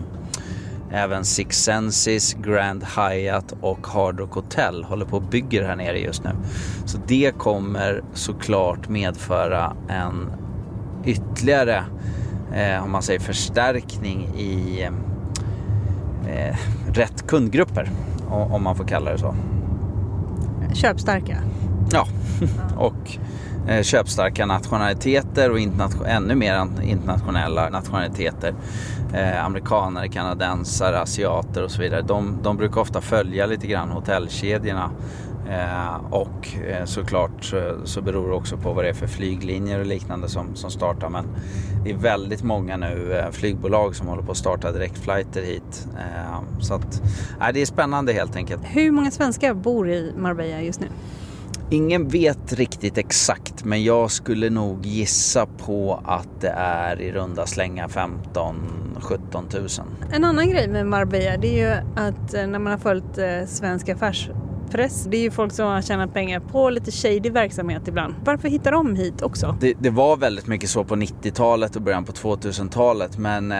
[0.92, 5.98] Även Six Senses, Grand Hyatt och Hard Rock Hotel håller på att bygga här nere
[5.98, 6.30] just nu.
[6.84, 10.30] Så det kommer såklart medföra en
[11.04, 11.84] ytterligare,
[12.54, 14.82] eh, om man säger förstärkning i
[16.28, 16.56] eh,
[16.92, 17.90] rätt kundgrupper,
[18.28, 19.34] om man får kalla det så.
[20.74, 21.36] Köpstarka?
[21.92, 22.06] Ja,
[22.76, 23.20] och eh,
[23.68, 25.58] Eh, köpstarka nationaliteter och
[26.06, 28.54] ännu mer internationella nationaliteter
[29.14, 32.02] eh, amerikanare, kanadensare, asiater och så vidare.
[32.02, 34.90] De, de brukar ofta följa lite grann hotellkedjorna
[35.50, 39.80] eh, och eh, såklart så, så beror det också på vad det är för flyglinjer
[39.80, 41.08] och liknande som, som startar.
[41.08, 41.24] Men
[41.84, 45.86] det är väldigt många nu eh, flygbolag som håller på att starta direktflighter hit.
[45.98, 47.02] Eh, så att,
[47.40, 48.62] eh, det är spännande helt enkelt.
[48.64, 50.86] Hur många svenskar bor i Marbella just nu?
[51.72, 57.46] Ingen vet riktigt exakt men jag skulle nog gissa på att det är i runda
[57.46, 58.56] slänga 15
[59.00, 59.66] 17 000.
[60.12, 63.46] En annan grej med Marbella det är ju att eh, när man har följt eh,
[63.46, 64.30] svensk affärs
[64.70, 65.06] press.
[65.10, 68.14] Det är ju folk som har tjänat pengar på lite shady verksamhet ibland.
[68.24, 69.56] Varför hittar de hit också?
[69.60, 73.58] Det, det var väldigt mycket så på 90-talet och början på 2000-talet men eh,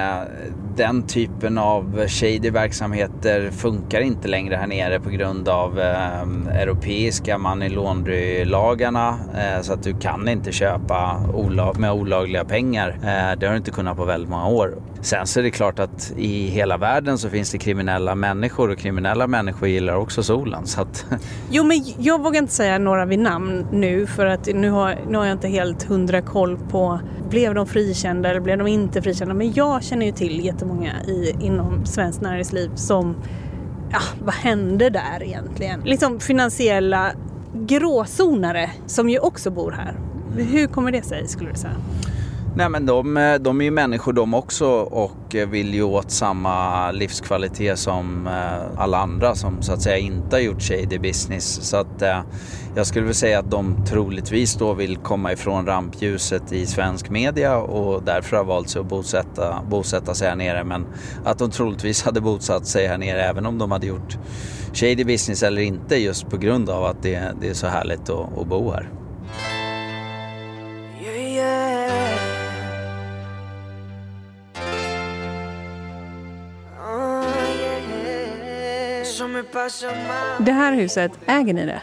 [0.77, 6.23] den typen av shady verksamheter funkar inte längre här nere på grund av eh,
[6.61, 12.89] europeiska money laundry-lagarna eh, så att du kan inte köpa olag med olagliga pengar.
[12.89, 14.75] Eh, det har du inte kunnat på väldigt många år.
[15.03, 18.79] Sen så är det klart att i hela världen så finns det kriminella människor och
[18.79, 20.67] kriminella människor gillar också solen.
[20.67, 21.07] Så att...
[21.51, 25.19] Jo men jag vågar inte säga några vid namn nu för att nu har, nu
[25.19, 29.35] har jag inte helt hundra koll på blev de frikända eller blev de inte frikända.
[29.35, 33.17] Men jag känner ju till jättemånga i, inom svenskt näringsliv som,
[33.91, 35.81] ja vad hände där egentligen?
[35.81, 37.13] Liksom finansiella
[37.55, 39.95] gråzonare som ju också bor här.
[40.37, 41.77] Hur kommer det sig skulle du säga?
[42.57, 46.11] Nej men de, eh, de är ju människor de också och eh, vill ju åt
[46.11, 51.69] samma livskvalitet som eh, alla andra som så att säga inte har gjort shady business.
[51.69, 52.03] Så att
[52.77, 57.57] jag skulle väl säga att de troligtvis då vill komma ifrån rampljuset i svensk media
[57.57, 60.65] och därför har valt sig att bosätta, bosätta sig här nere.
[60.65, 60.87] Men
[61.25, 64.19] att de troligtvis hade bosatt sig här nere även om de hade gjort
[64.73, 68.39] shady business eller inte just på grund av att det, det är så härligt att,
[68.39, 69.00] att bo här.
[80.39, 81.83] Det här huset, äger ni det?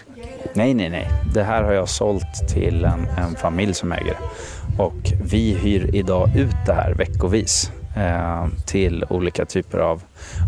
[0.54, 1.10] Nej, nej, nej.
[1.34, 4.84] Det här har jag sålt till en, en familj som äger det.
[4.84, 10.02] Och vi hyr idag ut det här veckovis eh, till olika typer av,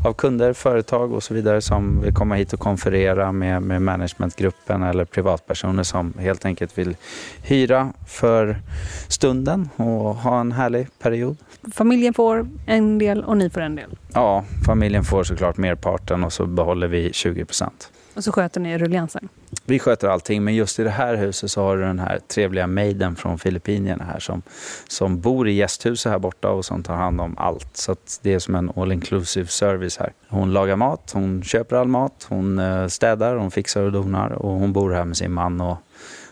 [0.05, 4.83] av kunder, företag och så vidare som vill komma hit och konferera med, med managementgruppen
[4.83, 6.95] eller privatpersoner som helt enkelt vill
[7.43, 8.61] hyra för
[9.07, 11.37] stunden och ha en härlig period.
[11.71, 13.97] Familjen får en del och ni får en del.
[14.13, 17.91] Ja, familjen får såklart merparten och så behåller vi 20 procent.
[18.13, 19.29] Och så sköter ni rulliansen?
[19.65, 22.67] Vi sköter allting, men just i det här huset så har du den här trevliga
[22.67, 24.41] maiden från Filippinerna här som,
[24.87, 27.77] som bor i gästhuset här borta och som tar hand om allt.
[27.77, 30.13] Så det är som en all inclusive service här.
[30.27, 34.51] Hon lagar mat, hon köper all mat, hon eh, städar, hon fixar och donar och
[34.51, 35.77] hon bor här med sin man och,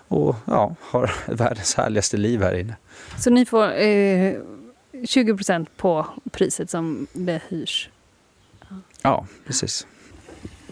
[0.07, 2.75] och ja, har världens härligaste liv här inne.
[3.17, 4.33] Så ni får eh,
[5.05, 7.89] 20 procent på priset som det hyrs?
[9.01, 9.87] Ja, precis.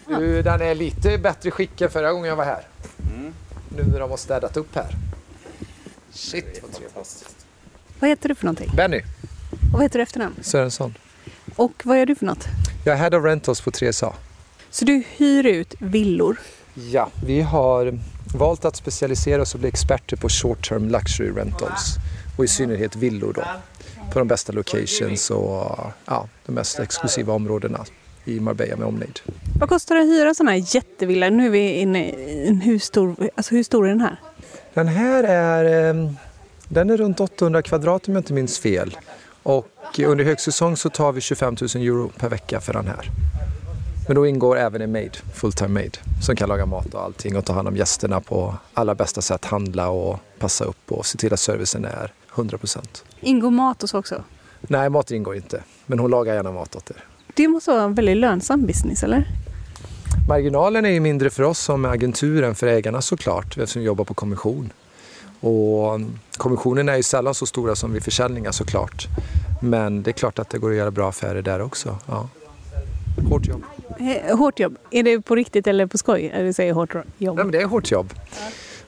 [0.08, 2.68] Du, den är lite bättre skick än förra gången jag var här.
[3.16, 3.34] Mm.
[3.78, 4.96] Nu när de har städat upp här.
[6.12, 7.36] Shit vad trevligt.
[8.00, 8.72] Vad heter du för någonting?
[8.76, 10.36] Benny Och vad heter du efternamn?
[10.42, 10.98] Sörensson.
[11.56, 12.48] Och vad är du för något?
[12.86, 14.14] Jag är Head of Rentals på 3SA.
[14.70, 16.38] Så du hyr ut villor?
[16.74, 18.00] Ja, vi har
[18.36, 21.96] valt att specialisera oss och bli experter på short term luxury rentals.
[22.38, 23.44] Och i synnerhet villor då.
[24.14, 27.86] På de bästa locations och ja, de mest exklusiva områdena
[28.26, 29.20] i Marbella med omnejd.
[29.60, 31.30] Vad kostar det att hyra sådana här jättevillor?
[31.30, 34.20] Nu är vi inne i en hur stor, alltså hur stor är den här?
[34.74, 36.12] Den här är, eh,
[36.68, 38.98] den är runt 800 kvadrat om jag inte minns fel.
[39.44, 43.12] Och under högsäsong så tar vi 25 000 euro per vecka för den här.
[44.08, 47.46] Men då ingår även en maid, fulltime maid, som kan laga mat och allting och
[47.46, 49.46] ta hand om gästerna på allra bästa sätt.
[49.46, 53.04] Handla och passa upp och se till att servicen är 100 procent.
[53.20, 54.24] Ingår mat hos också?
[54.62, 55.64] Nej, mat ingår inte.
[55.86, 57.04] Men hon lagar gärna mat åt er.
[57.34, 59.28] Det måste vara en väldigt lönsam business, eller?
[60.28, 64.06] Marginalen är ju mindre för oss som agentur än för ägarna såklart, eftersom vi jobbar
[64.06, 64.70] på kommission.
[65.40, 66.00] Och
[66.38, 69.08] kommissionen är ju sällan så stora som vid försäljningar såklart.
[69.62, 71.98] Men det är klart att det går att göra bra affärer där också.
[72.06, 72.30] Ja.
[73.30, 73.64] Hårt jobb.
[74.32, 74.78] Hårt jobb.
[74.92, 76.32] Är det på riktigt eller på skoj?
[76.34, 77.36] Eller säger hårt jobb?
[77.36, 78.14] Nej, men det är hårt jobb.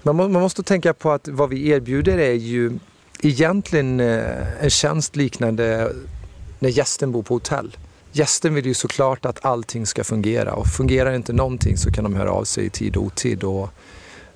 [0.03, 2.79] Man måste tänka på att vad vi erbjuder är ju
[3.19, 5.91] egentligen eh, en tjänst liknande
[6.59, 7.77] när gästen bor på hotell.
[8.11, 12.15] Gästen vill ju såklart att allting ska fungera och fungerar inte någonting så kan de
[12.15, 13.43] höra av sig i tid och otid.
[13.43, 13.69] Och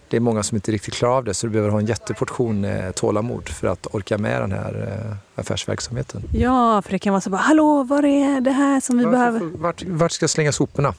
[0.07, 2.65] det är många som inte riktigt klarar av det så du behöver ha en jätteportion
[2.65, 6.23] eh, tålamod för att orka med den här eh, affärsverksamheten.
[6.33, 9.17] Ja, för det kan vara så bara, hallå, vad är det här som vi Varför,
[9.17, 9.39] behöver?
[9.39, 10.93] vart, vart ska jag slänga soporna?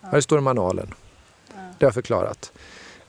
[0.00, 0.94] Här står det manualen.
[1.78, 2.52] Det har jag förklarat.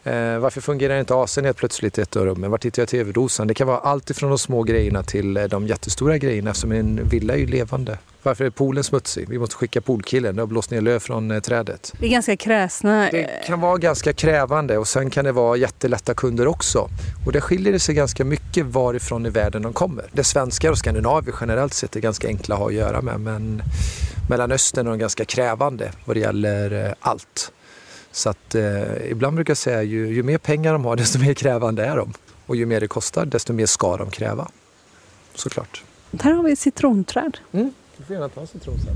[0.03, 2.51] Eh, varför fungerar inte AC'n helt plötsligt i ett av rummen?
[2.51, 3.47] Vart hittar jag tv-dosan?
[3.47, 7.09] Det kan vara allt ifrån de små grejerna till eh, de jättestora grejerna eftersom en
[7.09, 7.97] villa är ju levande.
[8.23, 9.29] Varför är poolen smutsig?
[9.29, 10.35] Vi måste skicka poolkillen.
[10.35, 11.93] Det har blåst ner löv från eh, trädet.
[11.99, 13.09] Det är ganska kräsna.
[13.11, 16.89] Det kan vara ganska krävande och sen kan det vara jättelätta kunder också.
[17.25, 20.05] Och det skiljer det sig ganska mycket varifrån i världen de kommer.
[20.11, 23.61] Det svenskar och skandinavier generellt sett är ganska enkla att ha att göra med men
[24.29, 27.51] Mellanöstern är de ganska krävande vad det gäller eh, allt.
[28.13, 31.33] Så att eh, ibland brukar jag säga ju, ju mer pengar de har desto mer
[31.33, 32.13] krävande är de.
[32.45, 34.47] Och ju mer det kostar desto mer ska de kräva.
[35.35, 35.83] Såklart.
[36.21, 37.37] Här har vi ett citronträd.
[37.51, 37.73] Mm.
[37.97, 38.95] Du får gärna ta en citron sen.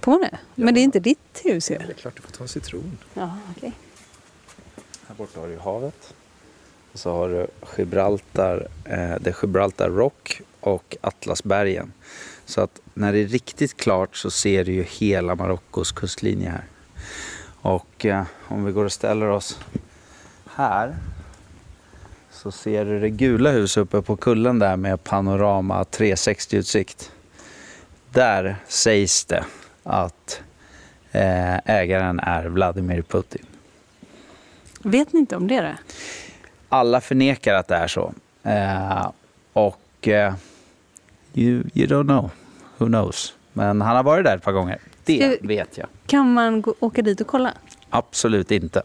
[0.00, 0.38] På det?
[0.54, 1.78] Men det är inte ditt hus ju.
[1.78, 2.98] Det är klart du får ta en citron.
[3.14, 3.72] Ja, okej.
[5.06, 6.14] Här borta har du havet.
[6.92, 7.46] Och så har du
[7.76, 11.92] Gibraltar, eh, det är Gibraltar Rock och Atlasbergen.
[12.46, 16.64] Så att när det är riktigt klart så ser du ju hela Marockos kustlinje här.
[17.64, 19.58] Och eh, om vi går och ställer oss
[20.54, 20.96] här
[22.30, 27.10] så ser du det gula huset uppe på kullen där med panorama 360-utsikt.
[28.12, 29.44] Där sägs det
[29.82, 30.42] att
[31.12, 33.46] eh, ägaren är Vladimir Putin.
[34.82, 35.60] Vet ni inte om det?
[35.60, 35.72] Då?
[36.68, 38.14] Alla förnekar att det är så.
[38.42, 39.10] Eh,
[39.52, 40.34] och eh,
[41.34, 42.30] you, you don't know.
[42.78, 43.34] Who knows?
[43.52, 44.78] Men han har varit där ett par gånger.
[45.04, 45.88] Det vet jag.
[46.06, 47.54] Kan man gå, åka dit och kolla?
[47.90, 48.82] Absolut inte.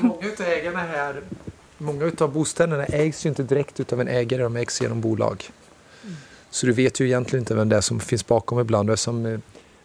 [0.00, 1.20] Många utav ägarna här,
[1.78, 5.50] många utav bostäderna ägs ju inte direkt utav en ägare, de ägs genom bolag.
[6.50, 8.90] Så du vet ju egentligen inte vem det är som finns bakom ibland.
[8.90, 9.38] Och som eh,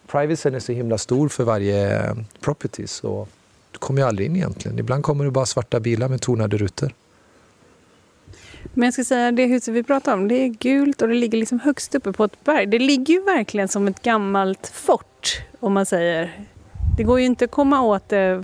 [0.08, 3.28] privacyn är så himla stor för varje eh, property så
[3.72, 4.80] du kommer ju aldrig in egentligen.
[4.80, 6.94] Ibland kommer det bara svarta bilar med tonade rutor.
[8.74, 11.38] Men jag ska säga, det huset vi pratar om, det är gult och det ligger
[11.38, 12.66] liksom högst uppe på ett berg.
[12.66, 16.32] Det ligger ju verkligen som ett gammalt fort, om man säger.
[16.98, 18.44] Det går ju inte att komma åt det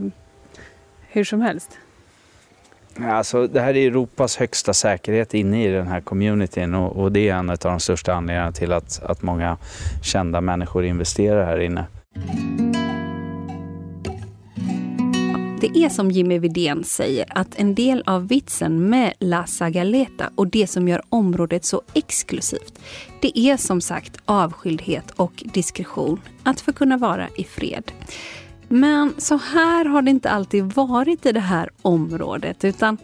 [1.08, 1.80] hur som helst.
[3.04, 7.30] Alltså, det här är Europas högsta säkerhet inne i den här communityn och, och det
[7.30, 9.58] är en av de största anledningarna till att, att många
[10.04, 11.86] kända människor investerar här inne.
[15.66, 20.48] Det är som Jimmy Vidén säger att en del av vitsen med La Sagaleta och
[20.48, 22.80] det som gör området så exklusivt,
[23.22, 27.92] det är som sagt avskildhet och diskretion, att få kunna vara i fred.
[28.68, 32.98] Men så här har det inte alltid varit i det här området utan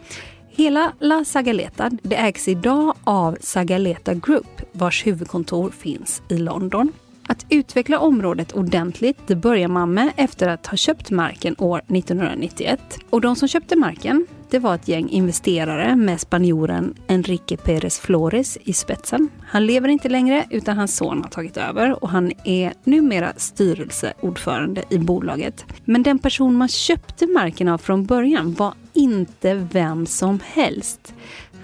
[0.49, 6.91] Hela La Sagaleta det ägs idag av Sagaleta Group vars huvudkontor finns i London.
[7.31, 12.79] Att utveckla området ordentligt det börjar man med efter att ha köpt marken år 1991.
[13.09, 18.57] Och de som köpte marken det var ett gäng investerare med spanjoren Enrique Pérez Flores
[18.61, 19.29] i spetsen.
[19.47, 24.83] Han lever inte längre utan hans son har tagit över och han är numera styrelseordförande
[24.89, 25.65] i bolaget.
[25.85, 31.13] Men den person man köpte marken av från början var inte vem som helst.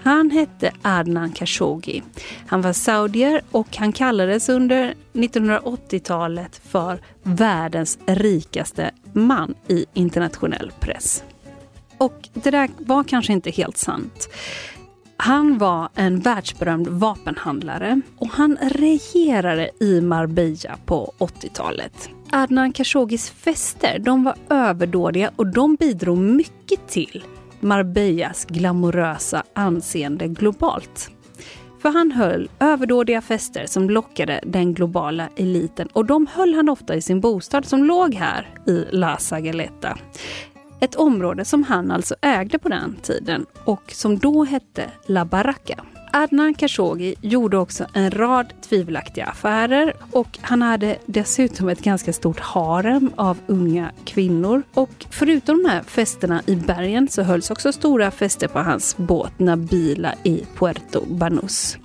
[0.08, 2.02] Han hette Adnan Khashoggi.
[2.46, 11.24] Han var saudier och han kallades under 1980-talet för världens rikaste man i internationell press.
[11.98, 14.28] Och det där var kanske inte helt sant.
[15.16, 22.08] Han var en världsberömd vapenhandlare och han regerade i Marbella på 80-talet.
[22.30, 27.24] Adnan Khashoggis fester de var överdådiga och de bidrog mycket till
[27.60, 31.10] Marbellas glamorösa anseende globalt.
[31.82, 36.94] För han höll överdådiga fester som lockade den globala eliten och de höll han ofta
[36.94, 39.98] i sin bostad som låg här i La Sagaleta.
[40.80, 45.84] Ett område som han alltså ägde på den tiden och som då hette La Baracca.
[46.12, 52.40] Adnan Khashoggi gjorde också en rad tvivelaktiga affärer och han hade dessutom ett ganska stort
[52.40, 54.62] harem av unga kvinnor.
[54.74, 59.38] Och förutom de här festerna i bergen så hölls också stora fester på hans båt
[59.38, 61.78] Nabila i Puerto Banús.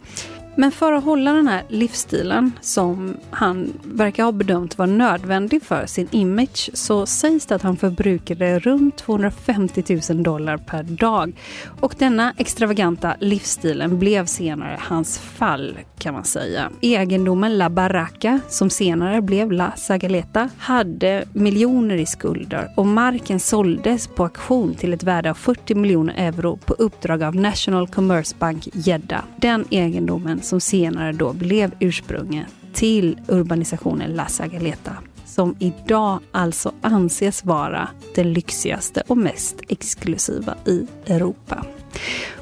[0.56, 5.86] Men för att hålla den här livsstilen som han verkar ha bedömt vara nödvändig för
[5.86, 11.34] sin image så sägs det att han förbrukade runt 250 000 dollar per dag.
[11.80, 16.72] Och denna extravaganta livsstilen blev senare hans fall kan man säga.
[16.82, 24.08] Egendomen La Barraca, som senare blev La Sagaleta, hade miljoner i skulder och marken såldes
[24.08, 28.68] på auktion till ett värde av 40 miljoner euro på uppdrag av National Commerce Bank
[28.74, 29.24] Jeddah.
[29.38, 34.98] Den egendomen som senare då blev ursprunget till urbanisationen La Sagaleta
[35.34, 41.66] som idag alltså anses vara den lyxigaste och mest exklusiva i Europa.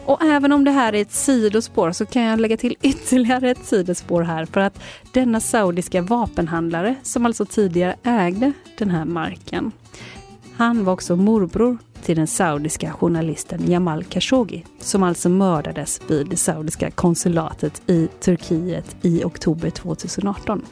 [0.06, 3.66] Och även om det här är ett sidospår så kan jag lägga till ytterligare ett
[3.66, 4.84] sidospår här för att
[5.14, 9.72] denna saudiska vapenhandlare som alltså tidigare ägde den här marken.
[10.58, 16.38] Han var också morbror till den saudiska journalisten Jamal Khashoggi som alltså mördades vid det
[16.38, 20.66] saudiska konsulatet i Turkiet i oktober 2018.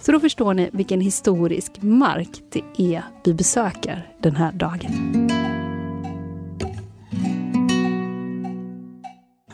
[0.00, 5.30] Så då förstår ni vilken historisk mark det är vi besöker den här dagen.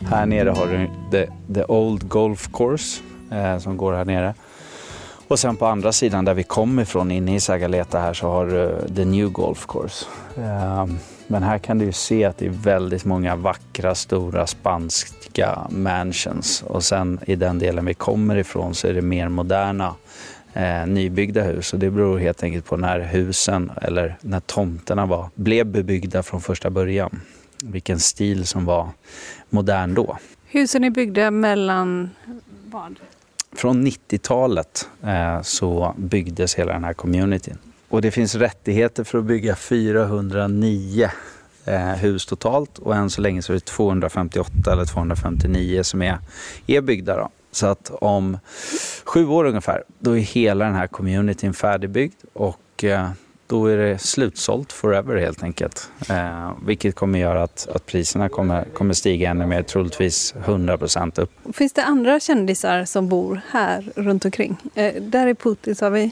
[0.00, 4.34] Här nere har du the, the Old Golf Course eh, som går här nere.
[5.28, 8.46] Och sen på andra sidan där vi kommer ifrån inne i Sagaleta här så har
[8.46, 10.06] du the New Golf Course.
[10.36, 15.66] Ehm, men här kan du ju se att det är väldigt många vackra stora spanska
[15.70, 19.94] mansions och sen i den delen vi kommer ifrån så är det mer moderna
[20.54, 25.30] eh, nybyggda hus och det beror helt enkelt på när husen eller när tomterna var,
[25.34, 27.20] blev bebyggda från första början.
[27.62, 28.88] Vilken stil som var
[29.50, 30.18] modern då.
[30.46, 32.10] Husen är byggda mellan
[32.64, 32.96] vad?
[33.56, 37.58] Från 90-talet eh, så byggdes hela den här communityn.
[37.88, 41.10] Och det finns rättigheter för att bygga 409
[41.64, 46.18] eh, hus totalt och än så länge så är det 258 eller 259 som är,
[46.66, 47.16] är byggda.
[47.16, 47.28] Då.
[47.52, 48.38] Så att om
[49.04, 53.10] sju år ungefär, då är hela den här communityn färdigbyggd och eh,
[53.46, 55.90] då är det slutsålt forever helt enkelt.
[56.08, 61.18] Eh, vilket kommer göra att, att priserna kommer, kommer stiga ännu mer, troligtvis 100 procent
[61.18, 61.30] upp.
[61.52, 64.56] Finns det andra kändisar som bor här runt omkring?
[64.74, 66.10] Eh, där är Putin, sa vi.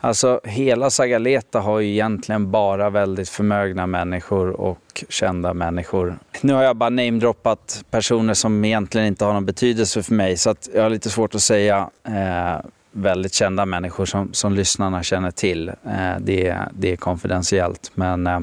[0.00, 6.18] Alltså hela Sagaleta har ju egentligen bara väldigt förmögna människor och kända människor.
[6.40, 10.50] Nu har jag bara namedroppat personer som egentligen inte har någon betydelse för mig så
[10.50, 15.30] att jag har lite svårt att säga eh, väldigt kända människor som, som lyssnarna känner
[15.30, 15.68] till.
[15.68, 18.40] Eh, det, det är konfidentiellt men eh,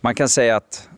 [0.00, 0.88] man kan säga att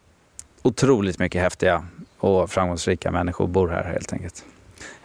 [0.63, 1.85] otroligt mycket häftiga
[2.19, 4.45] och framgångsrika människor bor här helt enkelt.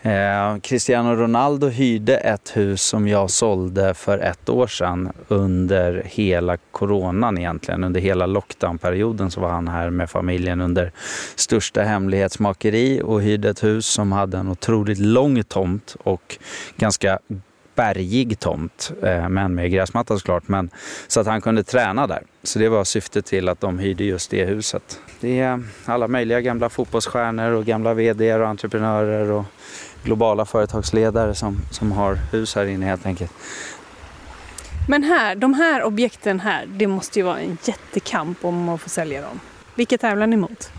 [0.01, 6.57] Eh, Cristiano Ronaldo hyrde ett hus som jag sålde för ett år sedan under hela
[6.57, 7.83] coronan egentligen.
[7.83, 10.91] Under hela lockdownperioden så var han här med familjen under
[11.35, 16.37] största hemlighetsmakeri och hyrde ett hus som hade en otroligt lång tomt och
[16.77, 17.19] ganska
[17.75, 20.47] bergig tomt, eh, men med gräsmatta såklart.
[20.47, 20.69] Men,
[21.07, 22.23] så att han kunde träna där.
[22.43, 24.99] Så det var syftet till att de hyrde just det huset.
[25.19, 29.45] Det är alla möjliga gamla fotbollsstjärnor och gamla vd och entreprenörer och
[30.03, 33.31] globala företagsledare som, som har hus här inne helt enkelt.
[34.87, 38.89] Men här, de här objekten här, det måste ju vara en jättekamp om att få
[38.89, 39.39] sälja dem.
[39.75, 40.71] Vilka tävlar ni mot?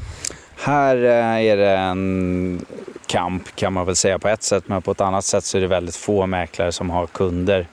[0.57, 2.65] Här eh, är det en
[3.07, 5.61] kamp kan man väl säga på ett sätt, men på ett annat sätt så är
[5.63, 7.67] det väldigt få mäklare som har kunder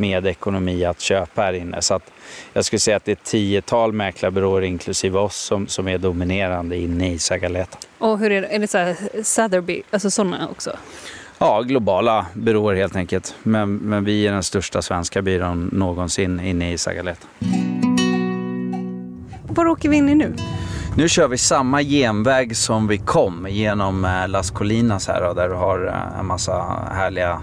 [0.00, 1.82] med ekonomi att köpa här inne.
[1.82, 2.10] Så att
[2.52, 6.76] jag skulle säga att det är ett tiotal mäklarbyråer inklusive oss som, som är dominerande
[6.76, 7.78] inne i Sagaleta.
[7.98, 10.76] Och hur är det, är det så här Sotheby, alltså sådana också?
[11.38, 13.34] Ja, globala byråer helt enkelt.
[13.42, 17.26] Men, men vi är den största svenska byrån någonsin inne i Sagaleta.
[19.48, 20.34] Var åker vi in i nu?
[20.96, 25.54] Nu kör vi samma genväg som vi kom genom eh, Las Colinas här där du
[25.54, 27.42] har eh, en massa härliga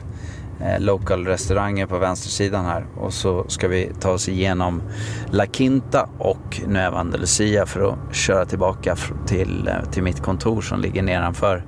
[0.61, 2.85] eh, local restauranger på vänstersidan här.
[2.97, 4.81] Och så ska vi ta oss igenom
[5.31, 8.95] La Quinta och Nueva Andalusia för att köra tillbaka
[9.27, 11.63] till, till mitt kontor som ligger nedanför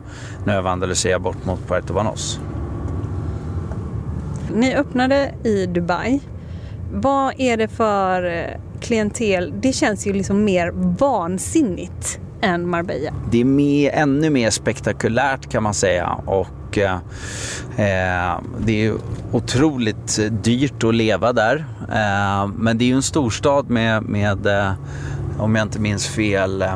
[0.45, 2.39] Nueva Andalusia bort mot Puerto Banos.
[4.55, 6.19] Ni öppnade i Dubai.
[6.91, 8.47] Vad är det för
[8.81, 9.53] klientel?
[9.61, 13.11] Det känns ju liksom mer vansinnigt än Marbella.
[13.31, 16.47] Det är mer, ännu mer spektakulärt kan man säga och
[16.77, 16.97] eh,
[18.59, 18.93] det är
[19.31, 21.65] otroligt dyrt att leva där.
[21.81, 24.73] Eh, men det är ju en storstad med, med eh,
[25.39, 26.75] om jag inte minns fel, eh,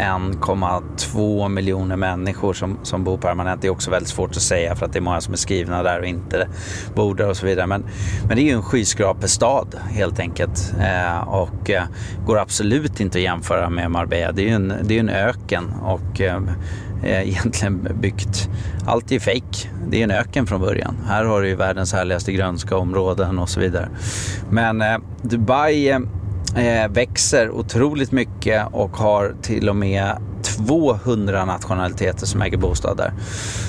[0.00, 3.62] 1,2 miljoner människor som, som bor permanent.
[3.62, 5.82] Det är också väldigt svårt att säga för att det är många som är skrivna
[5.82, 6.48] där och inte
[6.94, 7.66] bor där och så vidare.
[7.66, 7.84] Men,
[8.26, 11.82] men det är ju en skyskrapestad helt enkelt eh, och eh,
[12.26, 14.32] går absolut inte att jämföra med Marbella.
[14.32, 16.40] Det är ju en, det är en öken och eh,
[17.02, 18.48] Eh, egentligen byggt.
[18.86, 19.70] Allt är fejk.
[19.88, 20.96] Det är en öken från början.
[21.06, 23.88] Här har du ju världens härligaste grönska områden och så vidare.
[24.50, 25.98] Men eh, Dubai eh,
[26.56, 33.12] eh växer otroligt mycket och har till och med 200 nationaliteter som äger bostad där.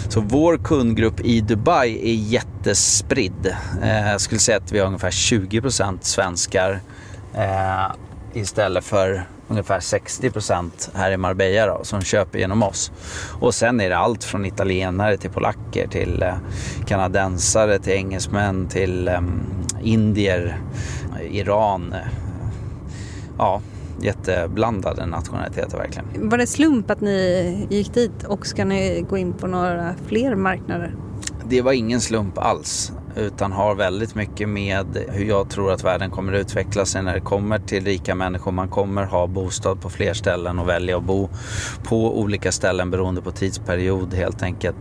[0.09, 3.55] Så vår kundgrupp i Dubai är jättespridd.
[3.83, 6.79] Eh, jag skulle säga att vi har ungefär 20% svenskar
[7.33, 7.91] eh,
[8.33, 12.91] istället för ungefär 60% här i Marbella då, som köper genom oss.
[13.39, 16.35] Och sen är det allt från italienare till polacker till eh,
[16.85, 19.21] kanadensare till engelsmän till eh,
[19.81, 20.57] indier,
[21.31, 21.95] Iran,
[23.37, 23.61] ja,
[24.01, 26.29] jätteblandade nationaliteter verkligen.
[26.29, 30.35] Var det slump att ni gick dit och ska ni gå in på några fler
[30.35, 30.95] marknader?
[31.45, 36.11] Det var ingen slump alls utan har väldigt mycket med hur jag tror att världen
[36.11, 38.51] kommer att utveckla sig när det kommer till rika människor.
[38.51, 41.29] Man kommer ha bostad på fler ställen och välja att bo
[41.83, 44.75] på olika ställen beroende på tidsperiod helt enkelt.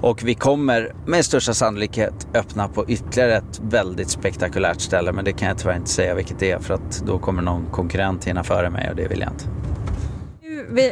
[0.00, 5.32] Och vi kommer med största sannolikhet öppna på ytterligare ett väldigt spektakulärt ställe men det
[5.32, 8.44] kan jag tyvärr inte säga vilket det är för att då kommer någon konkurrent hinna
[8.44, 9.44] före mig och det vill jag inte.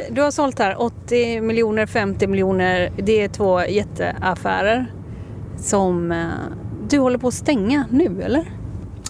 [0.09, 2.91] Du har sålt här 80 miljoner, 50 miljoner.
[2.97, 4.91] Det är två jätteaffärer
[5.57, 6.27] som eh,
[6.89, 8.51] du håller på att stänga nu eller?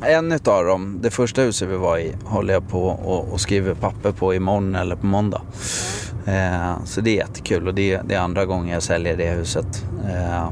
[0.01, 3.73] En utav dem, det första huset vi var i, håller jag på och, och skriver
[3.73, 5.41] papper på imorgon eller på måndag.
[6.25, 9.86] Eh, så det är jättekul och det, det är andra gången jag säljer det huset.
[10.09, 10.49] Eh,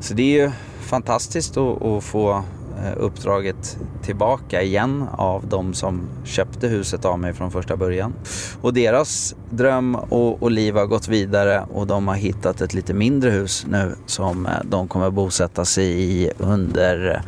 [0.00, 2.42] så det är ju fantastiskt att, att få
[2.84, 8.14] Eh, uppdraget tillbaka igen av de som köpte huset av mig från första början.
[8.60, 12.94] Och deras dröm och, och liv har gått vidare och de har hittat ett lite
[12.94, 17.22] mindre hus nu som eh, de kommer bosätta sig i under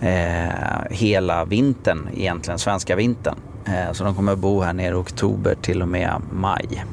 [0.00, 3.36] eh, hela vintern, egentligen svenska vintern.
[3.64, 6.84] Eh, så de kommer bo här nere i oktober till och med maj.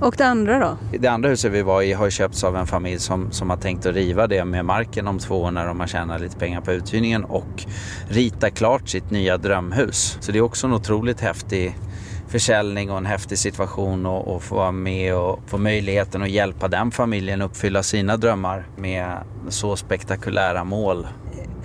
[0.00, 0.98] Och det andra då?
[0.98, 3.86] Det andra huset vi var i har köpts av en familj som, som har tänkt
[3.86, 6.72] att riva det med marken om två år när de har tjänat lite pengar på
[6.72, 7.64] uthyrningen och
[8.08, 10.18] rita klart sitt nya drömhus.
[10.20, 11.76] Så det är också en otroligt häftig
[12.28, 16.68] försäljning och en häftig situation och, och få vara med och få möjligheten att hjälpa
[16.68, 19.18] den familjen uppfylla sina drömmar med
[19.48, 21.06] så spektakulära mål.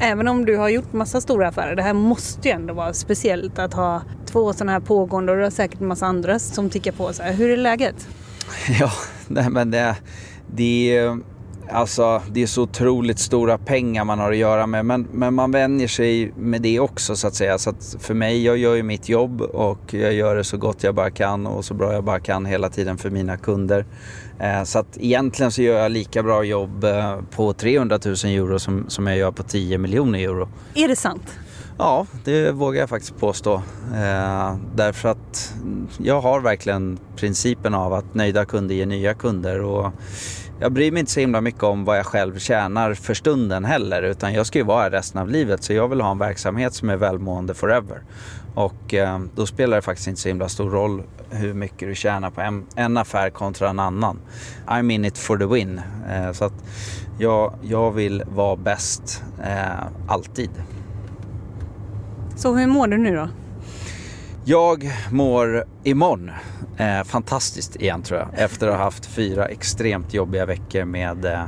[0.02, 3.60] Även om du har gjort massa stora affärer, det här måste ju ändå vara speciellt
[3.60, 6.92] att ha två sådana här pågående och du har säkert en massa andra som tickar
[6.92, 7.14] på.
[7.14, 7.34] Så här.
[7.34, 8.08] Hur är läget?
[8.80, 8.92] Ja,
[9.28, 9.96] nej, men det,
[10.56, 11.20] det, är,
[11.72, 14.86] alltså, det är så otroligt stora pengar man har att göra med.
[14.86, 17.58] Men, men man vänjer sig med det också så att säga.
[17.58, 20.84] Så att för mig, jag gör ju mitt jobb och jag gör det så gott
[20.84, 23.86] jag bara kan och så bra jag bara kan hela tiden för mina kunder.
[24.40, 28.60] Eh, så att egentligen så gör jag lika bra jobb eh, på 300 000 euro
[28.60, 30.50] som, som jag gör på 10 miljoner euro.
[30.76, 31.40] Är det sant?
[31.78, 33.54] Ja, det vågar jag faktiskt påstå.
[33.96, 35.54] Eh, därför att
[35.98, 39.62] jag har verkligen principen av att nöjda kunder ger nya kunder.
[39.62, 39.92] Och
[40.60, 44.04] jag bryr mig inte så himla mycket om vad jag själv tjänar för stunden heller.
[44.04, 45.64] Utan jag ska ju vara här resten av livet.
[45.64, 48.04] Så jag vill ha en verksamhet som är välmående forever.
[48.56, 52.30] Och eh, då spelar det faktiskt inte så himla stor roll hur mycket du tjänar
[52.30, 54.20] på en, en affär kontra en annan.
[54.68, 55.82] I'm in it for the win.
[56.10, 56.64] Eh, så att
[57.20, 60.52] jag, jag vill vara bäst eh, alltid.
[62.36, 63.28] Så hur mår du nu då?
[64.46, 66.32] Jag mår imorgon
[66.78, 68.28] eh, fantastiskt igen tror jag.
[68.34, 71.44] Efter att ha haft fyra extremt jobbiga veckor med eh,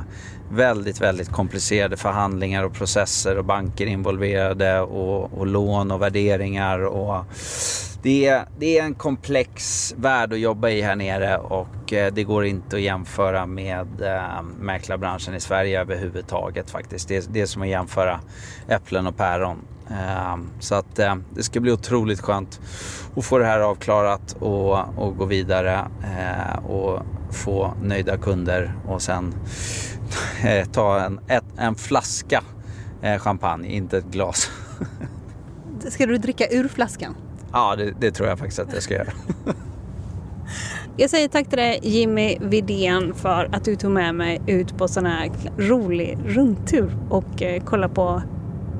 [0.52, 6.84] väldigt, väldigt komplicerade förhandlingar och processer och banker involverade och, och lån och värderingar.
[6.84, 7.24] Och
[8.02, 12.24] det, är, det är en komplex värld att jobba i här nere och eh, det
[12.24, 17.08] går inte att jämföra med eh, mäklarbranschen i Sverige överhuvudtaget faktiskt.
[17.08, 18.20] Det, det är som att jämföra
[18.68, 19.58] äpplen och päron.
[19.92, 22.60] Ehm, så att eh, det ska bli otroligt skönt
[23.16, 29.02] att få det här avklarat och, och gå vidare eh, och få nöjda kunder och
[29.02, 29.34] sen
[30.44, 32.42] eh, ta en, ett, en flaska
[33.18, 34.50] champagne, inte ett glas.
[35.88, 37.16] Ska du dricka ur flaskan?
[37.52, 39.12] Ja, det, det tror jag faktiskt att jag ska göra.
[40.96, 44.88] Jag säger tack till dig Jimmy Vidén för att du tog med mig ut på
[44.88, 48.22] sån här rolig rundtur och kolla på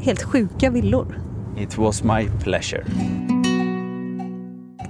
[0.03, 1.19] helt sjuka villor.
[1.59, 2.85] It was my pleasure.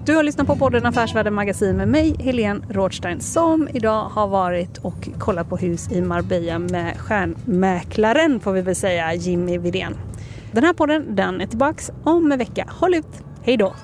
[0.04, 4.78] Du har lyssnat på podden Affärsvärlden Magasin med mig, Helene Rådstein, som idag har varit
[4.78, 9.94] och kollat på hus i Marbella med stjärnmäklaren, får vi väl säga, Jimmy Vidén.
[10.52, 12.66] Den här podden, den är tillbaks om en vecka.
[12.70, 13.22] Håll ut!
[13.42, 13.74] Hej då!